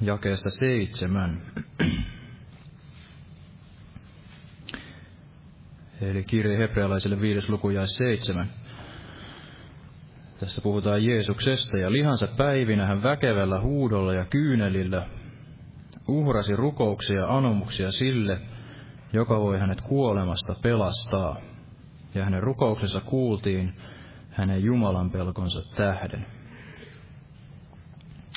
jakeesta 0.00 0.50
seitsemän. 0.50 1.42
Eli 6.00 6.24
kirje 6.24 6.58
hebrealaisille 6.58 7.20
viides 7.20 7.48
luku 7.48 7.70
ja 7.70 7.86
seitsemän. 7.86 8.50
Tässä 10.38 10.60
puhutaan 10.60 11.04
Jeesuksesta 11.04 11.78
ja 11.78 11.92
lihansa 11.92 12.26
päivinä 12.26 12.86
hän 12.86 13.02
väkevällä 13.02 13.60
huudolla 13.60 14.14
ja 14.14 14.24
kyynelillä 14.24 15.06
uhrasi 16.08 16.56
rukouksia 16.56 17.16
ja 17.16 17.36
anomuksia 17.36 17.92
sille, 17.92 18.40
joka 19.12 19.40
voi 19.40 19.58
hänet 19.58 19.80
kuolemasta 19.80 20.54
pelastaa. 20.62 21.36
Ja 22.14 22.24
hänen 22.24 22.42
rukouksensa 22.42 23.00
kuultiin 23.00 23.74
hänen 24.30 24.64
Jumalan 24.64 25.10
pelkonsa 25.10 25.62
tähden. 25.76 26.26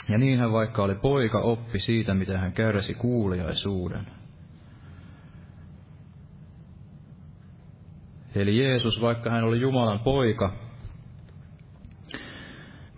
Ja 0.10 0.18
niin 0.18 0.40
hän 0.40 0.52
vaikka 0.52 0.84
oli 0.84 0.96
poika, 0.96 1.40
oppi 1.40 1.80
siitä, 1.80 2.14
mitä 2.14 2.38
hän 2.38 2.54
kärsi 2.54 2.94
kuuliaisuuden. 2.94 4.08
Eli 8.36 8.58
Jeesus, 8.58 9.02
vaikka 9.02 9.30
hän 9.30 9.44
oli 9.44 9.62
Jumalan 9.62 10.00
poika, 10.00 10.54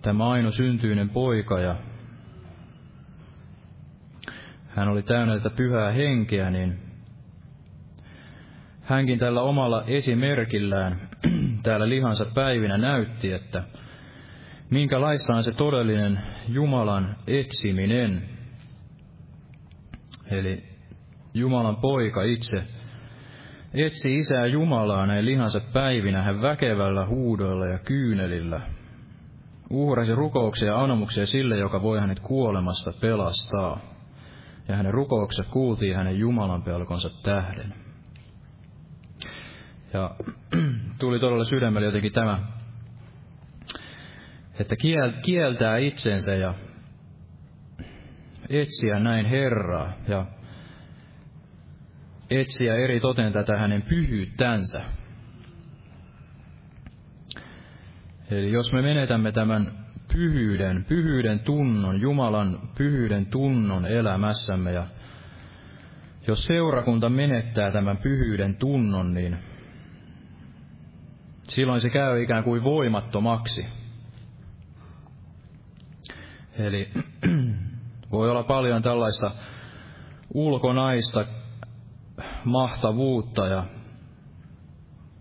tämä 0.01 0.29
aino 0.29 0.51
syntyinen 0.51 1.09
poika 1.09 1.59
ja 1.59 1.75
hän 4.75 4.87
oli 4.87 5.03
täynnä 5.03 5.37
tätä 5.37 5.49
pyhää 5.55 5.91
henkeä, 5.91 6.51
niin 6.51 6.79
hänkin 8.81 9.19
tällä 9.19 9.41
omalla 9.41 9.83
esimerkillään 9.87 11.09
täällä 11.63 11.89
lihansa 11.89 12.25
päivinä 12.25 12.77
näytti, 12.77 13.33
että 13.33 13.63
minkälaista 14.69 15.33
on 15.33 15.43
se 15.43 15.51
todellinen 15.51 16.19
Jumalan 16.47 17.15
etsiminen. 17.27 18.29
Eli 20.31 20.63
Jumalan 21.33 21.75
poika 21.75 22.23
itse 22.23 22.63
etsi 23.73 24.15
isää 24.15 24.45
Jumalaa 24.45 25.07
näin 25.07 25.25
lihansa 25.25 25.61
päivinä 25.73 26.21
hän 26.21 26.41
väkevällä 26.41 27.05
huudoilla 27.05 27.65
ja 27.65 27.77
kyynelillä. 27.79 28.61
Uhrasi 29.69 30.15
rukouksia 30.15 30.67
ja 30.67 30.83
anomuksia 30.83 31.25
sille, 31.25 31.57
joka 31.57 31.81
voi 31.81 31.99
hänet 31.99 32.19
kuolemasta 32.19 32.93
pelastaa. 33.01 33.90
Ja 34.67 34.75
hänen 34.75 34.93
rukouksensa 34.93 35.51
kuultiin 35.51 35.95
hänen 35.95 36.19
Jumalan 36.19 36.63
pelkonsa 36.63 37.09
tähden. 37.23 37.73
Ja 39.93 40.15
tuli 40.99 41.19
todella 41.19 41.45
sydämelle 41.45 41.85
jotenkin 41.85 42.13
tämä, 42.13 42.47
että 44.59 44.75
kieltää 45.21 45.77
itsensä 45.77 46.35
ja 46.35 46.53
etsiä 48.49 48.99
näin 48.99 49.25
Herraa 49.25 49.93
ja 50.07 50.25
etsiä 52.29 52.75
eri 52.75 52.99
toten 52.99 53.33
tätä 53.33 53.57
hänen 53.57 53.81
pyhyyttänsä. 53.81 54.81
Eli 58.31 58.51
jos 58.51 58.73
me 58.73 58.81
menetämme 58.81 59.31
tämän 59.31 59.80
pyhyyden, 60.13 60.85
pyhyyden 60.85 61.39
tunnon, 61.39 62.01
Jumalan 62.01 62.69
pyhyyden 62.77 63.25
tunnon 63.25 63.85
elämässämme 63.85 64.71
ja 64.71 64.87
jos 66.27 66.45
seurakunta 66.45 67.09
menettää 67.09 67.71
tämän 67.71 67.97
pyhyyden 67.97 68.55
tunnon, 68.55 69.13
niin 69.13 69.37
silloin 71.47 71.81
se 71.81 71.89
käy 71.89 72.21
ikään 72.21 72.43
kuin 72.43 72.63
voimattomaksi. 72.63 73.67
Eli 76.57 76.89
voi 78.11 78.29
olla 78.29 78.43
paljon 78.43 78.81
tällaista 78.81 79.31
ulkonaista 80.33 81.25
mahtavuutta 82.45 83.47
ja 83.47 83.63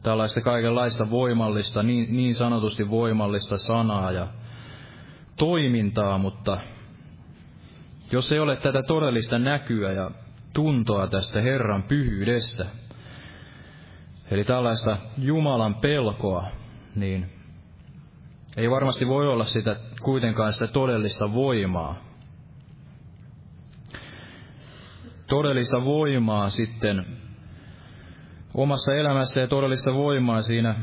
tällaista 0.03 0.41
kaikenlaista 0.41 1.11
voimallista, 1.11 1.83
niin, 1.83 2.17
niin 2.17 2.35
sanotusti 2.35 2.91
voimallista 2.91 3.59
sanaa 3.59 4.13
ja 4.13 4.29
toimintaa, 5.41 6.19
mutta 6.19 6.59
jos 8.13 8.33
ei 8.33 8.39
ole 8.39 8.57
tätä 8.57 8.83
todellista 8.83 9.39
näkyä 9.39 9.93
ja 9.93 10.11
tuntoa 10.53 11.07
tästä 11.07 11.41
Herran 11.41 11.83
pyhyydestä, 11.83 12.67
Eli 14.31 14.45
tällaista 14.45 14.97
Jumalan 15.19 15.75
pelkoa, 15.75 16.47
niin 16.95 17.33
ei 18.57 18.71
varmasti 18.71 19.09
voi 19.09 19.29
olla 19.29 19.45
sitä 19.45 19.77
kuitenkaan 20.03 20.53
sitä 20.53 20.67
todellista 20.67 21.33
voimaa. 21.33 21.97
Todellista 25.27 25.85
voimaa 25.85 26.51
sitten 26.51 27.07
omassa 28.55 28.95
elämässä 28.95 29.41
ja 29.41 29.49
todellista 29.49 29.95
voimaa 29.95 30.43
siinä 30.43 30.75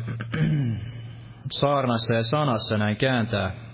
saarnassa 1.51 2.15
ja 2.15 2.23
sanassa 2.23 2.77
näin 2.77 2.97
kääntää 2.97 3.66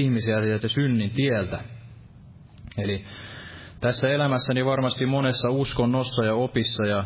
ihmisiä 0.00 0.40
sieltä 0.40 0.68
synnin 0.68 1.10
tieltä. 1.10 1.60
Eli 2.78 3.04
tässä 3.80 4.08
elämässäni 4.08 4.64
varmasti 4.64 5.06
monessa 5.06 5.50
uskonnossa 5.50 6.24
ja 6.24 6.34
opissa 6.34 6.86
ja 6.86 7.04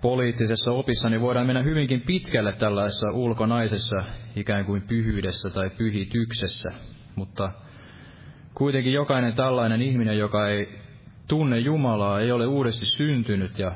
poliittisessa 0.00 0.72
opissa 0.72 1.10
niin 1.10 1.20
voidaan 1.20 1.46
mennä 1.46 1.62
hyvinkin 1.62 2.00
pitkälle 2.00 2.52
tällaisessa 2.52 3.10
ulkonaisessa 3.12 3.96
ikään 4.36 4.64
kuin 4.64 4.82
pyhyydessä 4.82 5.50
tai 5.50 5.70
pyhityksessä. 5.70 6.68
Mutta 7.16 7.52
kuitenkin 8.54 8.92
jokainen 8.92 9.34
tällainen 9.34 9.82
ihminen, 9.82 10.18
joka 10.18 10.48
ei 10.48 10.78
tunne 11.28 11.58
Jumalaa, 11.58 12.20
ei 12.20 12.32
ole 12.32 12.46
uudesti 12.46 12.86
syntynyt 12.86 13.58
ja 13.58 13.72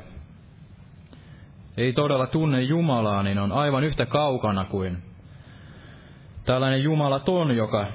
ei 1.76 1.92
todella 1.92 2.26
tunne 2.26 2.62
Jumalaa, 2.62 3.22
niin 3.22 3.38
on 3.38 3.52
aivan 3.52 3.84
yhtä 3.84 4.06
kaukana 4.06 4.64
kuin 4.64 5.11
tällainen 6.44 6.82
Jumalaton, 6.82 7.56
joka 7.56 7.86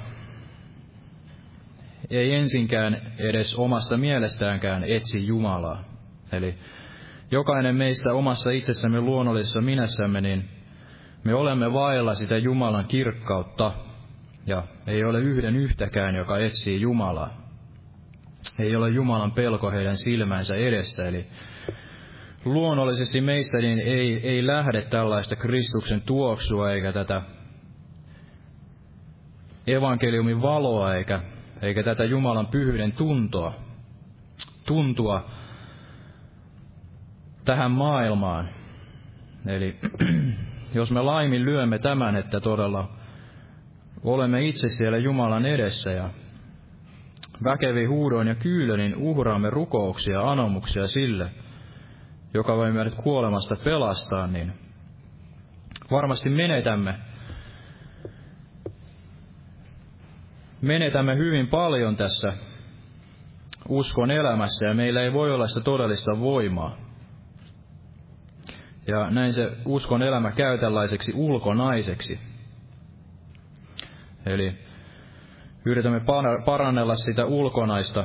ei 2.09 2.33
ensinkään 2.33 3.01
edes 3.17 3.55
omasta 3.55 3.97
mielestäänkään 3.97 4.83
etsi 4.83 5.27
Jumalaa. 5.27 5.83
Eli 6.31 6.55
jokainen 7.31 7.75
meistä 7.75 8.13
omassa 8.13 8.51
itsessämme 8.51 9.01
luonnollisessa 9.01 9.61
minässämme, 9.61 10.21
niin 10.21 10.49
me 11.23 11.33
olemme 11.33 11.73
vailla 11.73 12.13
sitä 12.13 12.37
Jumalan 12.37 12.85
kirkkautta, 12.85 13.71
ja 14.45 14.63
ei 14.87 15.03
ole 15.03 15.19
yhden 15.19 15.55
yhtäkään, 15.55 16.15
joka 16.15 16.39
etsii 16.39 16.81
Jumalaa. 16.81 17.47
Ei 18.59 18.75
ole 18.75 18.89
Jumalan 18.89 19.31
pelko 19.31 19.71
heidän 19.71 19.97
silmänsä 19.97 20.55
edessä, 20.55 21.07
eli 21.07 21.25
luonnollisesti 22.45 23.21
meistä 23.21 23.57
niin 23.57 23.79
ei, 23.79 24.29
ei 24.29 24.47
lähde 24.47 24.81
tällaista 24.81 25.35
Kristuksen 25.35 26.01
tuoksua 26.01 26.71
eikä 26.71 26.91
tätä 26.91 27.21
evankeliumin 29.67 30.41
valoa 30.41 30.95
eikä, 30.95 31.21
eikä 31.61 31.83
tätä 31.83 32.03
Jumalan 32.05 32.47
pyhyyden 32.47 32.91
tuntoa, 32.91 33.53
tuntua 34.65 35.29
tähän 37.45 37.71
maailmaan. 37.71 38.49
Eli 39.45 39.75
jos 40.73 40.91
me 40.91 41.01
laimin 41.01 41.45
lyömme 41.45 41.79
tämän, 41.79 42.15
että 42.15 42.39
todella 42.39 42.89
olemme 44.03 44.45
itse 44.45 44.67
siellä 44.67 44.97
Jumalan 44.97 45.45
edessä 45.45 45.91
ja 45.91 46.09
väkevi 47.43 47.85
huudoin 47.85 48.27
ja 48.27 48.35
kyylönin 48.35 48.95
uhraamme 48.95 49.49
rukouksia 49.49 50.13
ja 50.13 50.31
anomuksia 50.31 50.87
sille, 50.87 51.31
joka 52.33 52.57
voi 52.57 52.71
meidät 52.71 52.95
kuolemasta 52.95 53.55
pelastaa, 53.55 54.27
niin 54.27 54.53
varmasti 55.91 56.29
menetämme 56.29 56.95
menetämme 60.61 61.15
hyvin 61.15 61.47
paljon 61.47 61.95
tässä 61.95 62.33
uskon 63.69 64.11
elämässä 64.11 64.65
ja 64.65 64.73
meillä 64.73 65.01
ei 65.01 65.13
voi 65.13 65.31
olla 65.31 65.47
sitä 65.47 65.61
todellista 65.61 66.19
voimaa. 66.19 66.77
Ja 68.87 69.09
näin 69.09 69.33
se 69.33 69.51
uskon 69.65 70.01
elämä 70.01 70.31
käy 70.31 70.57
tällaiseksi 70.57 71.11
ulkonaiseksi. 71.15 72.19
Eli 74.25 74.53
yritämme 75.65 76.01
parannella 76.45 76.95
sitä 76.95 77.25
ulkonaista 77.25 78.03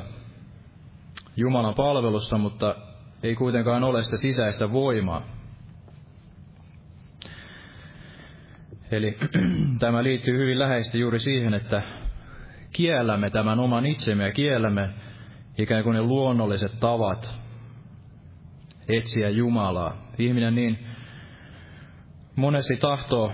Jumalan 1.36 1.74
palvelusta, 1.74 2.38
mutta 2.38 2.74
ei 3.22 3.34
kuitenkaan 3.34 3.84
ole 3.84 4.04
sitä 4.04 4.16
sisäistä 4.16 4.72
voimaa. 4.72 5.22
Eli 8.90 9.18
tämä 9.80 10.02
liittyy 10.02 10.38
hyvin 10.38 10.58
läheisesti 10.58 11.00
juuri 11.00 11.18
siihen, 11.18 11.54
että 11.54 11.82
kiellämme 12.72 13.30
tämän 13.30 13.60
oman 13.60 13.86
itsemme 13.86 14.24
ja 14.24 14.32
kiellämme 14.32 14.90
ikään 15.58 15.84
kuin 15.84 15.94
ne 15.94 16.02
luonnolliset 16.02 16.80
tavat 16.80 17.38
etsiä 18.88 19.28
Jumalaa. 19.28 19.96
Ihminen 20.18 20.54
niin 20.54 20.86
monesti 22.36 22.76
tahtoo, 22.76 23.32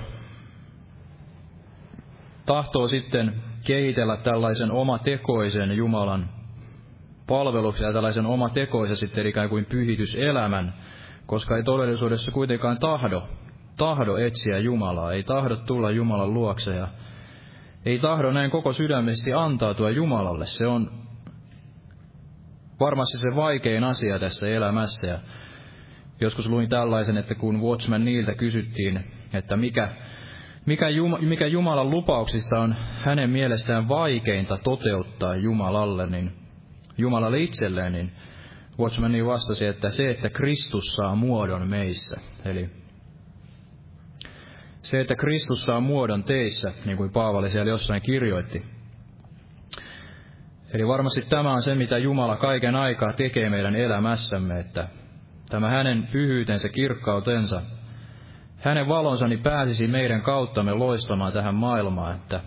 tahtoo 2.46 2.88
sitten 2.88 3.42
kehitellä 3.66 4.16
tällaisen 4.16 4.70
omatekoisen 4.70 5.76
Jumalan 5.76 6.28
palveluksen 7.26 7.86
ja 7.86 7.92
tällaisen 7.92 8.26
omatekoisen 8.26 8.96
sitten 8.96 9.26
ikään 9.26 9.48
kuin 9.48 9.64
pyhityselämän, 9.64 10.74
koska 11.26 11.56
ei 11.56 11.62
todellisuudessa 11.62 12.30
kuitenkaan 12.30 12.78
tahdo, 12.78 13.28
tahdo 13.76 14.16
etsiä 14.16 14.58
Jumalaa, 14.58 15.12
ei 15.12 15.22
tahdo 15.22 15.56
tulla 15.56 15.90
Jumalan 15.90 16.34
luokse 16.34 16.74
ja 16.74 16.88
ei 17.84 17.98
tahdo 17.98 18.32
näin 18.32 18.50
koko 18.50 18.72
sydämesti 18.72 19.32
antautua 19.32 19.90
Jumalalle. 19.90 20.46
Se 20.46 20.66
on 20.66 20.90
varmasti 22.80 23.18
se 23.18 23.36
vaikein 23.36 23.84
asia 23.84 24.18
tässä 24.18 24.48
elämässä. 24.48 25.06
Ja 25.06 25.18
joskus 26.20 26.48
luin 26.48 26.68
tällaisen, 26.68 27.16
että 27.16 27.34
kun 27.34 27.62
Watchman 27.62 28.04
niiltä 28.04 28.34
kysyttiin, 28.34 29.04
että 29.32 29.56
mikä, 29.56 29.88
mikä, 30.66 30.88
Juma, 30.88 31.18
mikä 31.18 31.46
Jumalan 31.46 31.90
lupauksista 31.90 32.60
on 32.60 32.74
hänen 33.04 33.30
mielestään 33.30 33.88
vaikeinta 33.88 34.58
toteuttaa 34.58 35.36
Jumalalle, 35.36 36.06
niin 36.06 36.32
Jumalalle 36.98 37.38
itselleen, 37.38 37.92
niin 37.92 38.12
Watchman 38.78 39.12
niin 39.12 39.26
vastasi, 39.26 39.66
että 39.66 39.90
se, 39.90 40.10
että 40.10 40.30
Kristus 40.30 40.94
saa 40.94 41.14
muodon 41.14 41.68
meissä. 41.68 42.20
Eli 42.44 42.70
se, 44.90 45.00
että 45.00 45.16
Kristus 45.16 45.64
saa 45.64 45.80
muodon 45.80 46.24
teissä, 46.24 46.72
niin 46.84 46.96
kuin 46.96 47.10
Paavali 47.10 47.50
siellä 47.50 47.70
jossain 47.70 48.02
kirjoitti. 48.02 48.64
Eli 50.72 50.88
varmasti 50.88 51.22
tämä 51.22 51.52
on 51.52 51.62
se, 51.62 51.74
mitä 51.74 51.98
Jumala 51.98 52.36
kaiken 52.36 52.74
aikaa 52.74 53.12
tekee 53.12 53.50
meidän 53.50 53.76
elämässämme, 53.76 54.60
että 54.60 54.88
tämä 55.50 55.68
hänen 55.68 56.08
pyhyytensä, 56.12 56.68
kirkkautensa, 56.68 57.62
hänen 58.56 58.88
valonsa 58.88 59.28
niin 59.28 59.42
pääsisi 59.42 59.86
meidän 59.86 60.22
kauttamme 60.22 60.74
loistamaan 60.74 61.32
tähän 61.32 61.54
maailmaan, 61.54 62.16
että 62.16 62.40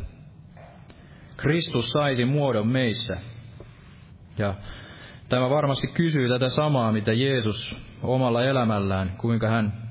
Kristus 1.38 1.92
saisi 1.92 2.26
muodon 2.26 2.68
meissä. 2.68 3.18
Ja 4.38 4.54
tämä 5.30 5.50
varmasti 5.50 5.88
kysyy 5.88 6.30
tätä 6.30 6.50
samaa, 6.50 6.92
mitä 6.92 7.14
Jeesus 7.14 7.82
omalla 8.04 8.44
elämällään, 8.44 9.18
kuinka 9.18 9.48
hän 9.48 9.91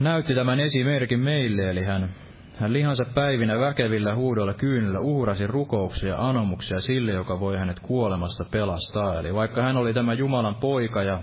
näytti 0.00 0.34
tämän 0.34 0.60
esimerkin 0.60 1.20
meille, 1.20 1.70
eli 1.70 1.84
hän, 1.84 2.10
hän 2.56 2.72
lihansa 2.72 3.04
päivinä 3.14 3.58
väkevillä 3.60 4.14
huudolla 4.14 4.54
kyynillä 4.54 5.00
uhrasi 5.00 5.46
rukouksia 5.46 6.08
ja 6.08 6.28
anomuksia 6.28 6.80
sille, 6.80 7.12
joka 7.12 7.40
voi 7.40 7.56
hänet 7.56 7.80
kuolemasta 7.80 8.44
pelastaa. 8.50 9.20
Eli 9.20 9.34
vaikka 9.34 9.62
hän 9.62 9.76
oli 9.76 9.94
tämä 9.94 10.12
Jumalan 10.12 10.54
poika 10.54 11.02
ja 11.02 11.22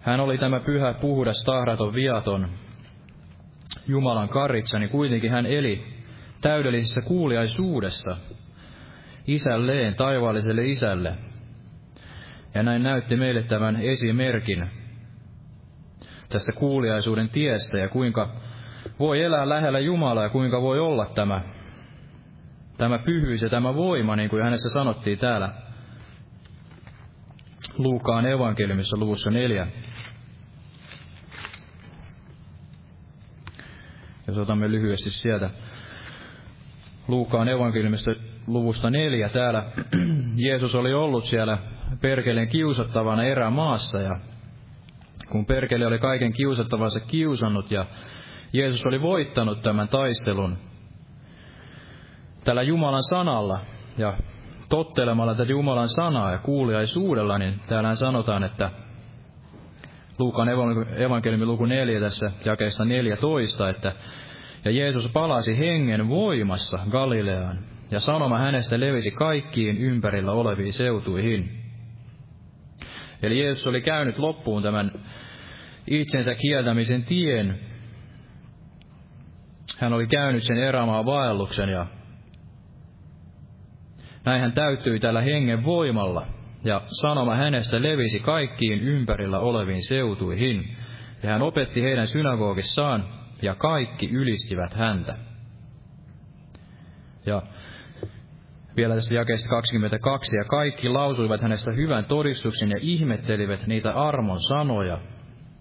hän 0.00 0.20
oli 0.20 0.38
tämä 0.38 0.60
pyhä, 0.60 0.94
puhdas, 0.94 1.44
tahraton, 1.46 1.94
viaton 1.94 2.48
Jumalan 3.88 4.28
karitsa, 4.28 4.78
niin 4.78 4.90
kuitenkin 4.90 5.30
hän 5.30 5.46
eli 5.46 5.84
täydellisessä 6.40 7.00
kuuliaisuudessa 7.00 8.16
isälleen, 9.26 9.94
taivaalliselle 9.94 10.64
isälle. 10.64 11.14
Ja 12.54 12.62
näin 12.62 12.82
näytti 12.82 13.16
meille 13.16 13.42
tämän 13.42 13.76
esimerkin, 13.76 14.70
tästä 16.28 16.52
kuuliaisuuden 16.52 17.28
tiestä 17.28 17.78
ja 17.78 17.88
kuinka 17.88 18.36
voi 18.98 19.22
elää 19.22 19.48
lähellä 19.48 19.78
Jumalaa 19.78 20.22
ja 20.22 20.28
kuinka 20.28 20.62
voi 20.62 20.78
olla 20.78 21.06
tämä, 21.06 21.40
tämä 22.76 22.98
pyhyys 22.98 23.42
ja 23.42 23.48
tämä 23.48 23.74
voima, 23.74 24.16
niin 24.16 24.30
kuin 24.30 24.42
hänessä 24.42 24.70
sanottiin 24.70 25.18
täällä 25.18 25.52
Luukaan 27.78 28.26
evankeliumissa 28.26 28.96
luvussa 28.96 29.30
neljä. 29.30 29.66
Jos 34.26 34.38
otamme 34.38 34.70
lyhyesti 34.70 35.10
sieltä 35.10 35.50
Luukaan 37.08 37.48
evankeliumista 37.48 38.10
luvusta 38.46 38.90
neljä, 38.90 39.28
täällä 39.28 39.72
Jeesus 40.46 40.74
oli 40.74 40.94
ollut 40.94 41.24
siellä 41.24 41.58
perkeleen 42.00 42.48
kiusattavana 42.48 43.24
erämaassa 43.24 44.02
ja 44.02 44.20
kun 45.30 45.46
perkele 45.46 45.86
oli 45.86 45.98
kaiken 45.98 46.32
kiusattavansa 46.32 47.00
kiusannut 47.00 47.70
ja 47.70 47.86
Jeesus 48.52 48.86
oli 48.86 49.02
voittanut 49.02 49.62
tämän 49.62 49.88
taistelun 49.88 50.58
tällä 52.44 52.62
Jumalan 52.62 53.02
sanalla 53.02 53.58
ja 53.98 54.12
tottelemalla 54.68 55.34
tätä 55.34 55.50
Jumalan 55.52 55.88
sanaa 55.88 56.32
ja 56.32 56.38
kuuliaisuudella, 56.38 57.38
niin 57.38 57.60
täällä 57.68 57.94
sanotaan, 57.94 58.44
että 58.44 58.70
Luukan 60.18 60.48
evankeliumi 60.96 61.46
luku 61.46 61.66
4 61.66 62.00
tässä 62.00 62.32
jakeesta 62.44 62.84
14, 62.84 63.68
että 63.68 63.92
ja 64.64 64.70
Jeesus 64.70 65.12
palasi 65.12 65.58
hengen 65.58 66.08
voimassa 66.08 66.78
Galileaan, 66.90 67.58
ja 67.90 68.00
sanoma 68.00 68.38
hänestä 68.38 68.80
levisi 68.80 69.10
kaikkiin 69.10 69.76
ympärillä 69.76 70.32
oleviin 70.32 70.72
seutuihin. 70.72 71.57
Eli 73.22 73.42
Jeesus 73.42 73.66
oli 73.66 73.80
käynyt 73.80 74.18
loppuun 74.18 74.62
tämän 74.62 74.90
itsensä 75.86 76.34
kieltämisen 76.34 77.04
tien. 77.04 77.60
Hän 79.78 79.92
oli 79.92 80.06
käynyt 80.06 80.42
sen 80.42 80.58
erämaan 80.58 81.06
vaelluksen 81.06 81.68
ja 81.68 81.86
näin 84.24 84.40
hän 84.40 84.52
täyttyi 84.52 85.00
tällä 85.00 85.20
hengen 85.20 85.64
voimalla, 85.64 86.26
ja 86.64 86.82
sanoma 86.86 87.34
hänestä 87.34 87.82
levisi 87.82 88.20
kaikkiin 88.20 88.80
ympärillä 88.80 89.38
oleviin 89.38 89.82
seutuihin, 89.82 90.76
ja 91.22 91.30
hän 91.30 91.42
opetti 91.42 91.82
heidän 91.82 92.06
synagogissaan, 92.06 93.08
ja 93.42 93.54
kaikki 93.54 94.10
ylistivät 94.12 94.74
häntä. 94.74 95.16
Ja 97.26 97.42
vielä 98.78 98.94
tästä 98.94 99.14
jakeesta 99.14 99.48
22, 99.48 100.38
ja 100.38 100.44
kaikki 100.44 100.88
lausuivat 100.88 101.42
hänestä 101.42 101.72
hyvän 101.72 102.04
todistuksen 102.04 102.70
ja 102.70 102.76
ihmettelivät 102.80 103.66
niitä 103.66 103.92
armon 103.92 104.40
sanoja, 104.40 104.98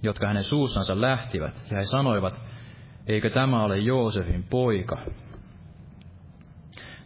jotka 0.03 0.28
hänen 0.28 0.43
suustansa 0.43 1.01
lähtivät, 1.01 1.65
ja 1.72 1.78
he 1.78 1.86
sanoivat, 1.86 2.41
eikö 3.07 3.30
tämä 3.30 3.63
ole 3.63 3.78
Joosefin 3.78 4.43
poika? 4.43 4.97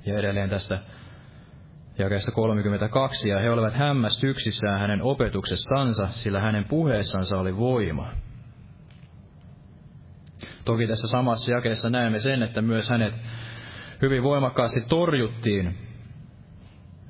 Ja 0.06 0.20
edelleen 0.20 0.50
tästä 0.50 0.80
jakeesta 1.98 2.32
32, 2.32 3.30
ja 3.30 3.40
he 3.40 3.50
olivat 3.50 3.74
hämmästyksissään 3.74 4.80
hänen 4.80 5.02
opetuksestansa, 5.02 6.08
sillä 6.08 6.40
hänen 6.40 6.66
puheessansa 6.66 7.38
oli 7.38 7.58
voima. 7.58 8.12
Toki 10.66 10.88
tässä 10.88 11.08
samassa 11.08 11.52
jakeessa 11.52 11.90
näemme 11.90 12.20
sen, 12.20 12.44
että 12.44 12.62
myös 12.62 12.90
hänet 12.90 13.14
hyvin 14.02 14.24
voimakkaasti 14.24 14.82
torjuttiin. 14.90 15.91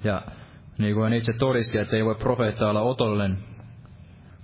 Ja 0.03 0.21
niin 0.77 0.93
kuin 0.93 1.03
hän 1.03 1.13
itse 1.13 1.33
todisti, 1.33 1.79
että 1.79 1.95
ei 1.95 2.05
voi 2.05 2.15
profeetta 2.15 2.69
olla 2.69 2.81
otollinen 2.81 3.37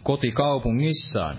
kotikaupungissaan. 0.03 1.35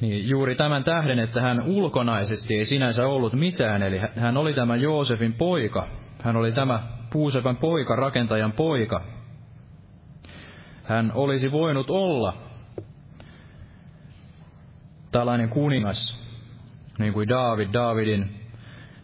Niin 0.00 0.28
juuri 0.28 0.54
tämän 0.54 0.84
tähden, 0.84 1.18
että 1.18 1.40
hän 1.40 1.62
ulkonaisesti 1.66 2.54
ei 2.54 2.64
sinänsä 2.64 3.06
ollut 3.06 3.32
mitään, 3.32 3.82
eli 3.82 3.98
hän 4.16 4.36
oli 4.36 4.54
tämä 4.54 4.76
Joosefin 4.76 5.32
poika. 5.32 5.88
Hän 6.22 6.36
oli 6.36 6.52
tämä 6.52 6.82
puusepän 7.12 7.56
poika, 7.56 7.96
rakentajan 7.96 8.52
poika. 8.52 9.02
Hän 10.84 11.12
olisi 11.14 11.52
voinut 11.52 11.90
olla 11.90 12.36
tällainen 15.12 15.48
kuningas, 15.48 16.26
niin 16.98 17.12
kuin 17.12 17.28
David, 17.28 17.68
Davidin, 17.72 18.40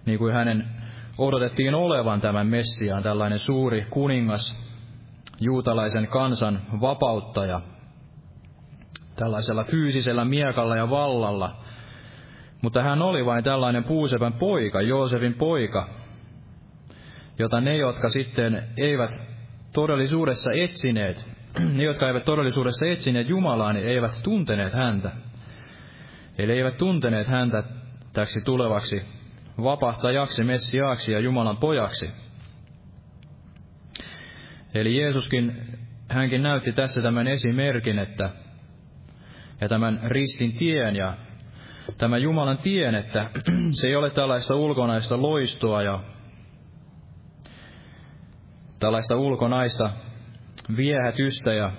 niin 0.06 0.18
kuin 0.18 0.34
hänen 0.34 0.75
odotettiin 1.18 1.74
olevan 1.74 2.20
tämän 2.20 2.46
Messiaan, 2.46 3.02
tällainen 3.02 3.38
suuri 3.38 3.86
kuningas, 3.90 4.66
juutalaisen 5.40 6.06
kansan 6.06 6.60
vapauttaja, 6.80 7.60
tällaisella 9.16 9.64
fyysisellä 9.64 10.24
miekalla 10.24 10.76
ja 10.76 10.90
vallalla. 10.90 11.56
Mutta 12.62 12.82
hän 12.82 13.02
oli 13.02 13.24
vain 13.26 13.44
tällainen 13.44 13.84
puusepän 13.84 14.32
poika, 14.32 14.80
Joosefin 14.80 15.34
poika, 15.34 15.88
jota 17.38 17.60
ne, 17.60 17.76
jotka 17.76 18.08
sitten 18.08 18.62
eivät 18.76 19.10
todellisuudessa 19.72 20.50
etsineet, 20.52 21.28
ne, 21.74 21.84
jotka 21.84 22.08
eivät 22.08 22.24
todellisuudessa 22.24 22.86
etsineet 22.86 23.28
Jumalaa, 23.28 23.72
niin 23.72 23.88
eivät 23.88 24.20
tunteneet 24.22 24.72
häntä. 24.72 25.10
Eli 26.38 26.52
eivät 26.52 26.76
tunteneet 26.76 27.26
häntä 27.26 27.62
täksi 28.12 28.44
tulevaksi 28.44 29.15
vapahtajaksi, 29.62 30.44
messiaaksi 30.44 31.12
ja 31.12 31.18
Jumalan 31.18 31.57
pojaksi. 31.57 32.11
Eli 34.74 35.00
Jeesuskin, 35.00 35.52
hänkin 36.09 36.42
näytti 36.42 36.72
tässä 36.72 37.02
tämän 37.02 37.28
esimerkin, 37.28 37.98
että 37.98 38.30
ja 39.61 39.68
tämän 39.68 40.00
ristin 40.04 40.52
tien 40.52 40.96
ja 40.96 41.16
tämän 41.98 42.22
Jumalan 42.22 42.59
tien, 42.59 42.94
että 42.94 43.30
se 43.80 43.86
ei 43.86 43.96
ole 43.96 44.11
tällaista 44.11 44.54
ulkonaista 44.54 45.22
loistoa 45.22 45.82
ja 45.82 46.00
tällaista 48.78 49.16
ulkonaista 49.16 49.90
viehätystä 50.76 51.52
ja 51.52 51.72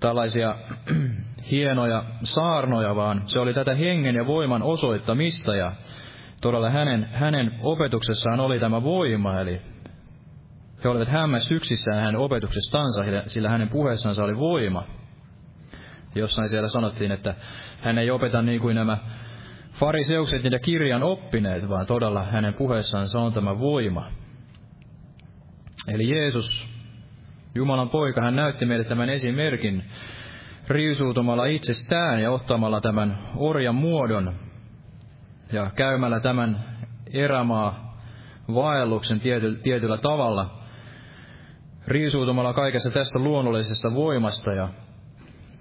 tällaisia 0.00 0.56
hienoja 1.50 2.04
saarnoja, 2.22 2.96
vaan 2.96 3.22
se 3.26 3.38
oli 3.38 3.54
tätä 3.54 3.74
hengen 3.74 4.14
ja 4.14 4.26
voiman 4.26 4.62
osoittamista 4.62 5.56
ja 5.56 5.72
todella 6.40 6.70
hänen, 6.70 7.08
hänen 7.12 7.58
opetuksessaan 7.62 8.40
oli 8.40 8.60
tämä 8.60 8.82
voima, 8.82 9.40
eli 9.40 9.60
he 10.84 10.88
olivat 10.88 11.08
hämmästyksissään 11.08 12.00
hänen 12.00 12.16
opetuksestansa, 12.16 13.04
sillä 13.26 13.48
hänen 13.48 13.68
puheessansa 13.68 14.24
oli 14.24 14.36
voima. 14.36 14.84
Jossain 16.14 16.48
siellä 16.48 16.68
sanottiin, 16.68 17.12
että 17.12 17.34
hän 17.80 17.98
ei 17.98 18.10
opeta 18.10 18.42
niin 18.42 18.60
kuin 18.60 18.74
nämä 18.74 18.98
fariseukset 19.72 20.42
niitä 20.42 20.58
kirjan 20.58 21.02
oppineet, 21.02 21.68
vaan 21.68 21.86
todella 21.86 22.22
hänen 22.22 22.54
puheessansa 22.54 23.20
on 23.20 23.32
tämä 23.32 23.58
voima. 23.58 24.10
Eli 25.88 26.10
Jeesus, 26.10 26.68
Jumalan 27.54 27.90
poika, 27.90 28.20
hän 28.20 28.36
näytti 28.36 28.66
meille 28.66 28.84
tämän 28.84 29.08
esimerkin 29.08 29.84
riisuutumalla 30.68 31.46
itsestään 31.46 32.22
ja 32.22 32.30
ottamalla 32.30 32.80
tämän 32.80 33.18
orjan 33.36 33.74
muodon 33.74 34.32
ja 35.52 35.70
käymällä 35.76 36.20
tämän 36.20 36.64
erämaa 37.12 37.98
vaelluksen 38.54 39.20
tiety, 39.20 39.54
tietyllä 39.62 39.98
tavalla, 39.98 40.58
riisuutumalla 41.86 42.52
kaikesta 42.52 42.90
tästä 42.90 43.18
luonnollisesta 43.18 43.94
voimasta 43.94 44.52
ja 44.52 44.68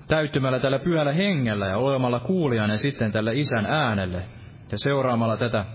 täyttymällä 0.07 0.59
tällä 0.59 0.79
pyhällä 0.79 1.13
hengellä 1.13 1.65
ja 1.65 1.77
olemalla 1.77 2.19
kuulijainen 2.19 2.77
sitten 2.77 3.11
tällä 3.11 3.31
isän 3.31 3.65
äänelle 3.65 4.23
ja 4.71 4.77
seuraamalla 4.77 5.37
tätä 5.37 5.65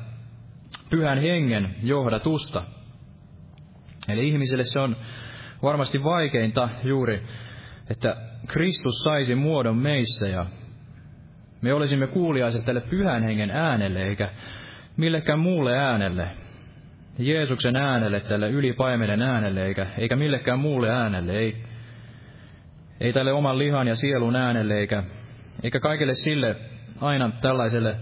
pyhän 0.91 1.19
hengen 1.19 1.75
johdatusta– 1.83 2.63
Eli 4.09 4.29
ihmiselle 4.29 4.65
se 4.65 4.81
on 4.81 4.97
varmasti 5.63 6.05
vaikeinta 6.05 6.69
juuri, 6.85 7.23
että 7.91 8.17
Kristus 8.49 9.01
saisi 9.03 9.35
muodon 9.35 9.77
meissä 9.77 10.29
ja 10.29 10.47
me 11.63 11.73
olisimme 11.73 12.07
kuuliaiset 12.07 12.65
tälle 12.65 12.81
pyhän 12.81 13.23
hengen 13.23 13.51
äänelle, 13.51 14.03
eikä 14.03 14.31
millekään 14.97 15.39
muulle 15.39 15.79
äänelle. 15.79 16.29
Jeesuksen 17.19 17.77
äänelle, 17.77 18.21
tälle 18.21 18.51
ylipaimenen 18.51 19.23
äänelle, 19.23 19.67
eikä, 19.67 19.87
eikä 19.99 20.17
millekään 20.17 20.59
muulle 20.59 20.91
äänelle, 20.91 21.33
ei, 21.33 21.65
ei 23.01 23.13
tälle 23.13 23.33
oman 23.33 23.59
lihan 23.59 23.89
ja 23.89 23.97
sielun 23.97 24.37
äänelle, 24.37 24.75
eikä, 24.75 25.03
eikä 25.63 25.81
kaikille 25.81 26.15
sille 26.15 26.57
aina 27.01 27.31
tällaiselle 27.41 27.97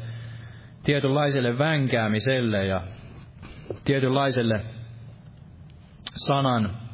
tietynlaiselle 0.84 1.59
vänkäämiselle 1.59 2.66
ja 2.66 2.80
tietynlaiselle 3.84 4.61
sanan, 6.11 6.86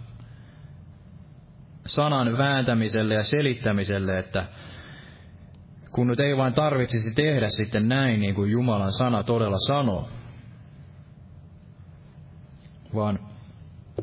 sanan 1.87 2.39
vääntämiselle 2.39 3.15
ja 3.15 3.23
selittämiselle, 3.23 4.19
että 4.19 4.45
kun 5.93 6.07
nyt 6.07 6.21
ei 6.21 6.37
vain 6.37 6.55
tarvitsisi 6.55 7.15
tehdä 7.15 7.49
sitten 7.49 7.89
näin, 7.89 8.21
niin 8.21 8.35
kuin 8.35 8.51
Jumalan 8.51 8.93
sana 8.93 9.23
todella 9.23 9.59
sanoo, 9.59 10.09
vaan 12.95 13.19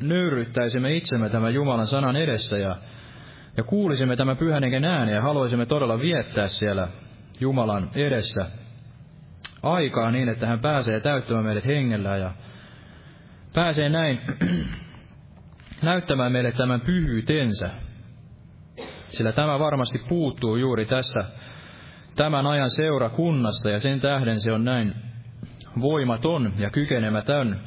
nöyryttäisimme 0.02 0.94
itsemme 0.96 1.30
tämän 1.30 1.54
Jumalan 1.54 1.86
sanan 1.86 2.16
edessä 2.16 2.58
ja, 2.58 2.76
ja 3.56 3.62
kuulisimme 3.62 4.16
tämän 4.16 4.36
pyhän 4.36 4.62
hengen 4.62 4.84
äänen 4.84 5.14
ja 5.14 5.22
haluaisimme 5.22 5.66
todella 5.66 5.98
viettää 5.98 6.48
siellä 6.48 6.88
Jumalan 7.40 7.90
edessä 7.94 8.46
aikaa 9.62 10.10
niin, 10.10 10.28
että 10.28 10.46
hän 10.46 10.60
pääsee 10.60 11.00
täyttämään 11.00 11.44
meidät 11.44 11.66
hengellä 11.66 12.16
ja 12.16 12.32
pääsee 13.54 13.88
näin 13.88 14.20
näyttämään 15.82 16.32
meille 16.32 16.52
tämän 16.52 16.80
pyhyytensä. 16.80 17.70
Sillä 19.08 19.32
tämä 19.32 19.58
varmasti 19.58 19.98
puuttuu 20.08 20.56
juuri 20.56 20.86
tästä 20.86 21.24
tämän 22.16 22.46
ajan 22.46 22.70
seurakunnasta 22.70 23.70
ja 23.70 23.80
sen 23.80 24.00
tähden 24.00 24.40
se 24.40 24.52
on 24.52 24.64
näin 24.64 24.94
voimaton 25.80 26.52
ja 26.58 26.70
kykenemätön 26.70 27.60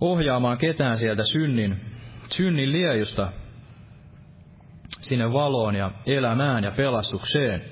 ohjaamaan 0.00 0.58
ketään 0.58 0.98
sieltä 0.98 1.22
synnin, 1.22 1.80
synnin 2.30 2.72
liejusta 2.72 3.32
sinne 5.00 5.32
valoon 5.32 5.74
ja 5.74 5.90
elämään 6.06 6.64
ja 6.64 6.70
pelastukseen. 6.70 7.62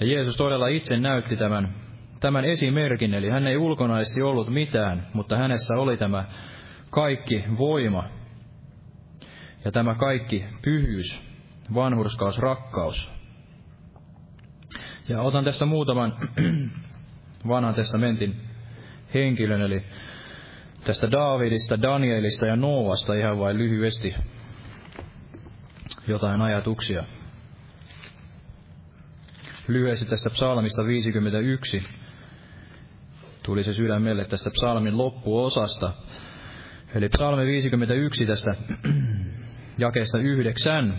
Ja 0.00 0.06
Jeesus 0.06 0.36
todella 0.36 0.68
itse 0.68 0.96
näytti 0.96 1.36
tämän 1.36 1.74
tämän 2.20 2.44
esimerkin, 2.44 3.14
eli 3.14 3.28
hän 3.28 3.46
ei 3.46 3.56
ulkonaisesti 3.56 4.22
ollut 4.22 4.48
mitään, 4.48 5.06
mutta 5.12 5.36
hänessä 5.36 5.74
oli 5.74 5.96
tämä 5.96 6.24
kaikki 6.90 7.44
voima 7.58 8.04
ja 9.64 9.72
tämä 9.72 9.94
kaikki 9.94 10.44
pyhyys, 10.62 11.20
vanhurskaus, 11.74 12.38
rakkaus. 12.38 13.10
Ja 15.08 15.22
otan 15.22 15.44
tästä 15.44 15.66
muutaman 15.66 16.16
vanhan 17.48 17.74
testamentin 17.74 18.40
henkilön, 19.14 19.60
eli 19.60 19.84
tästä 20.84 21.10
Daavidista, 21.10 21.82
Danielista 21.82 22.46
ja 22.46 22.56
Noasta 22.56 23.14
ihan 23.14 23.38
vain 23.38 23.58
lyhyesti. 23.58 24.14
jotain 26.08 26.42
ajatuksia. 26.42 27.04
Lyhyesti 29.68 30.06
tästä 30.06 30.30
psalmista 30.30 30.86
51 30.86 31.82
tuli 33.42 33.64
se 33.64 33.72
sydämelle 33.72 34.24
tästä 34.24 34.50
psalmin 34.50 34.98
loppuosasta. 34.98 35.92
Eli 36.94 37.08
psalmi 37.08 37.46
51 37.46 38.26
tästä 38.26 38.54
jakeesta 39.78 40.18
yhdeksän. 40.18 40.94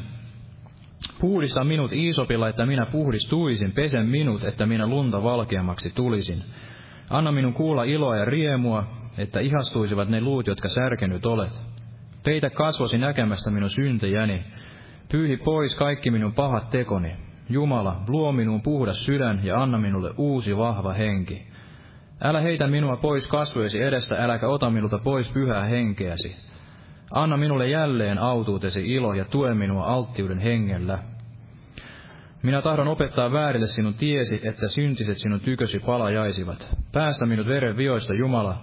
Puhdista 1.20 1.64
minut 1.64 1.94
Iisopilla, 1.94 2.50
että 2.50 2.66
minä 2.66 2.86
puhdistuisin, 2.86 3.72
pesen 3.72 4.06
minut, 4.06 4.44
että 4.44 4.66
minä 4.66 4.88
lunta 4.88 5.24
valkeammaksi 5.24 5.92
tulisin. 5.96 6.44
Anna 7.10 7.32
minun 7.32 7.54
kuulla 7.54 7.84
iloa 7.84 8.18
ja 8.18 8.26
riemua, 8.26 8.88
että 9.18 9.40
ihastuisivat 9.40 10.10
ne 10.10 10.22
luut, 10.22 10.48
jotka 10.48 10.70
särkenyt 10.70 11.26
olet. 11.26 11.62
Peitä 12.24 12.50
kasvosi 12.50 12.98
näkemästä 12.98 13.52
minun 13.52 13.70
syntejäni. 13.70 14.44
Pyyhi 15.12 15.38
pois 15.38 15.76
kaikki 15.76 16.12
minun 16.12 16.34
pahat 16.34 16.70
tekoni. 16.70 17.12
Jumala, 17.50 18.04
luo 18.08 18.32
minun 18.32 18.62
puhdas 18.62 19.06
sydän 19.06 19.40
ja 19.44 19.62
anna 19.62 19.78
minulle 19.78 20.14
uusi 20.18 20.58
vahva 20.58 20.94
henki. 20.94 21.51
Älä 22.24 22.42
heitä 22.42 22.68
minua 22.68 22.98
pois 22.98 23.28
kasvojesi 23.28 23.82
edestä, 23.84 24.16
äläkä 24.24 24.48
ota 24.48 24.70
minulta 24.70 24.98
pois 24.98 25.32
pyhää 25.32 25.66
henkeäsi. 25.66 26.36
Anna 27.12 27.38
minulle 27.38 27.70
jälleen 27.70 28.18
autuutesi 28.18 28.94
ilo 28.94 29.14
ja 29.14 29.26
tue 29.26 29.54
minua 29.54 29.86
alttiuden 29.86 30.40
hengellä. 30.40 31.00
Minä 32.44 32.62
tahdon 32.62 32.88
opettaa 32.88 33.32
väärille 33.32 33.68
sinun 33.68 33.94
tiesi, 33.94 34.42
että 34.44 34.68
syntiset 34.68 35.18
sinun 35.18 35.40
tykösi 35.40 35.80
palajaisivat. 35.80 36.78
Päästä 36.92 37.26
minut 37.26 37.48
veren 37.48 37.78
vioista, 37.78 38.14
Jumala, 38.14 38.62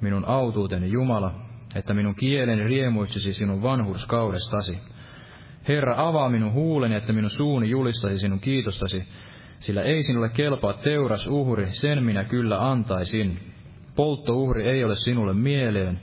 minun 0.00 0.24
autuuteni 0.24 0.92
Jumala, 0.92 1.34
että 1.74 1.94
minun 1.94 2.14
kieleni 2.14 2.64
riemuitsisi 2.64 3.32
sinun 3.32 3.62
vanhurskaudestasi. 3.62 4.78
Herra, 5.68 5.94
avaa 6.08 6.28
minun 6.28 6.52
huuleni, 6.52 6.94
että 6.94 7.12
minun 7.12 7.30
suuni 7.30 7.70
julistaisi 7.70 8.18
sinun 8.18 8.40
kiitostasi, 8.40 9.08
sillä 9.60 9.82
ei 9.82 10.02
sinulle 10.02 10.28
kelpaa 10.28 10.72
teuras 10.72 11.26
uhri, 11.26 11.66
sen 11.70 12.04
minä 12.04 12.24
kyllä 12.24 12.70
antaisin. 12.70 13.38
Polttouhri 13.96 14.68
ei 14.68 14.84
ole 14.84 14.96
sinulle 14.96 15.34
mieleen. 15.34 16.00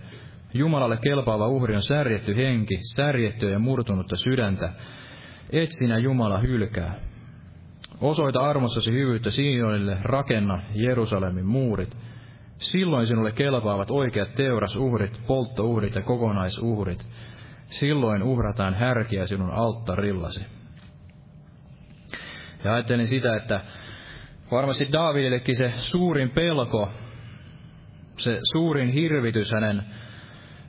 Jumalalle 0.53 0.97
kelpaava 0.97 1.47
uhri 1.47 1.75
on 1.75 1.81
särjetty 1.81 2.35
henki, 2.35 2.77
särjettyä 2.95 3.49
ja 3.49 3.59
murtunutta 3.59 4.15
sydäntä. 4.15 4.73
Et 5.49 5.71
sinä 5.71 5.97
Jumala 5.97 6.37
hylkää. 6.37 6.99
Osoita 8.01 8.39
armossasi 8.39 8.91
hyvyyttä 8.91 9.31
Sionille, 9.31 9.97
rakenna 10.01 10.61
Jerusalemin 10.73 11.45
muurit. 11.45 11.97
Silloin 12.57 13.07
sinulle 13.07 13.31
kelpaavat 13.31 13.91
oikeat 13.91 14.35
teurasuhrit, 14.35 15.21
polttouhrit 15.27 15.95
ja 15.95 16.01
kokonaisuhrit. 16.01 17.05
Silloin 17.65 18.23
uhrataan 18.23 18.73
härkiä 18.73 19.25
sinun 19.25 19.51
alttarillasi. 19.51 20.56
Ja 22.63 22.73
ajattelin 22.73 23.07
sitä, 23.07 23.35
että 23.35 23.61
varmasti 24.51 24.91
Daavidillekin 24.91 25.55
se 25.55 25.71
suurin 25.75 26.29
pelko, 26.29 26.89
se 28.17 28.39
suurin 28.51 28.89
hirvitys 28.89 29.51
hänen 29.51 29.83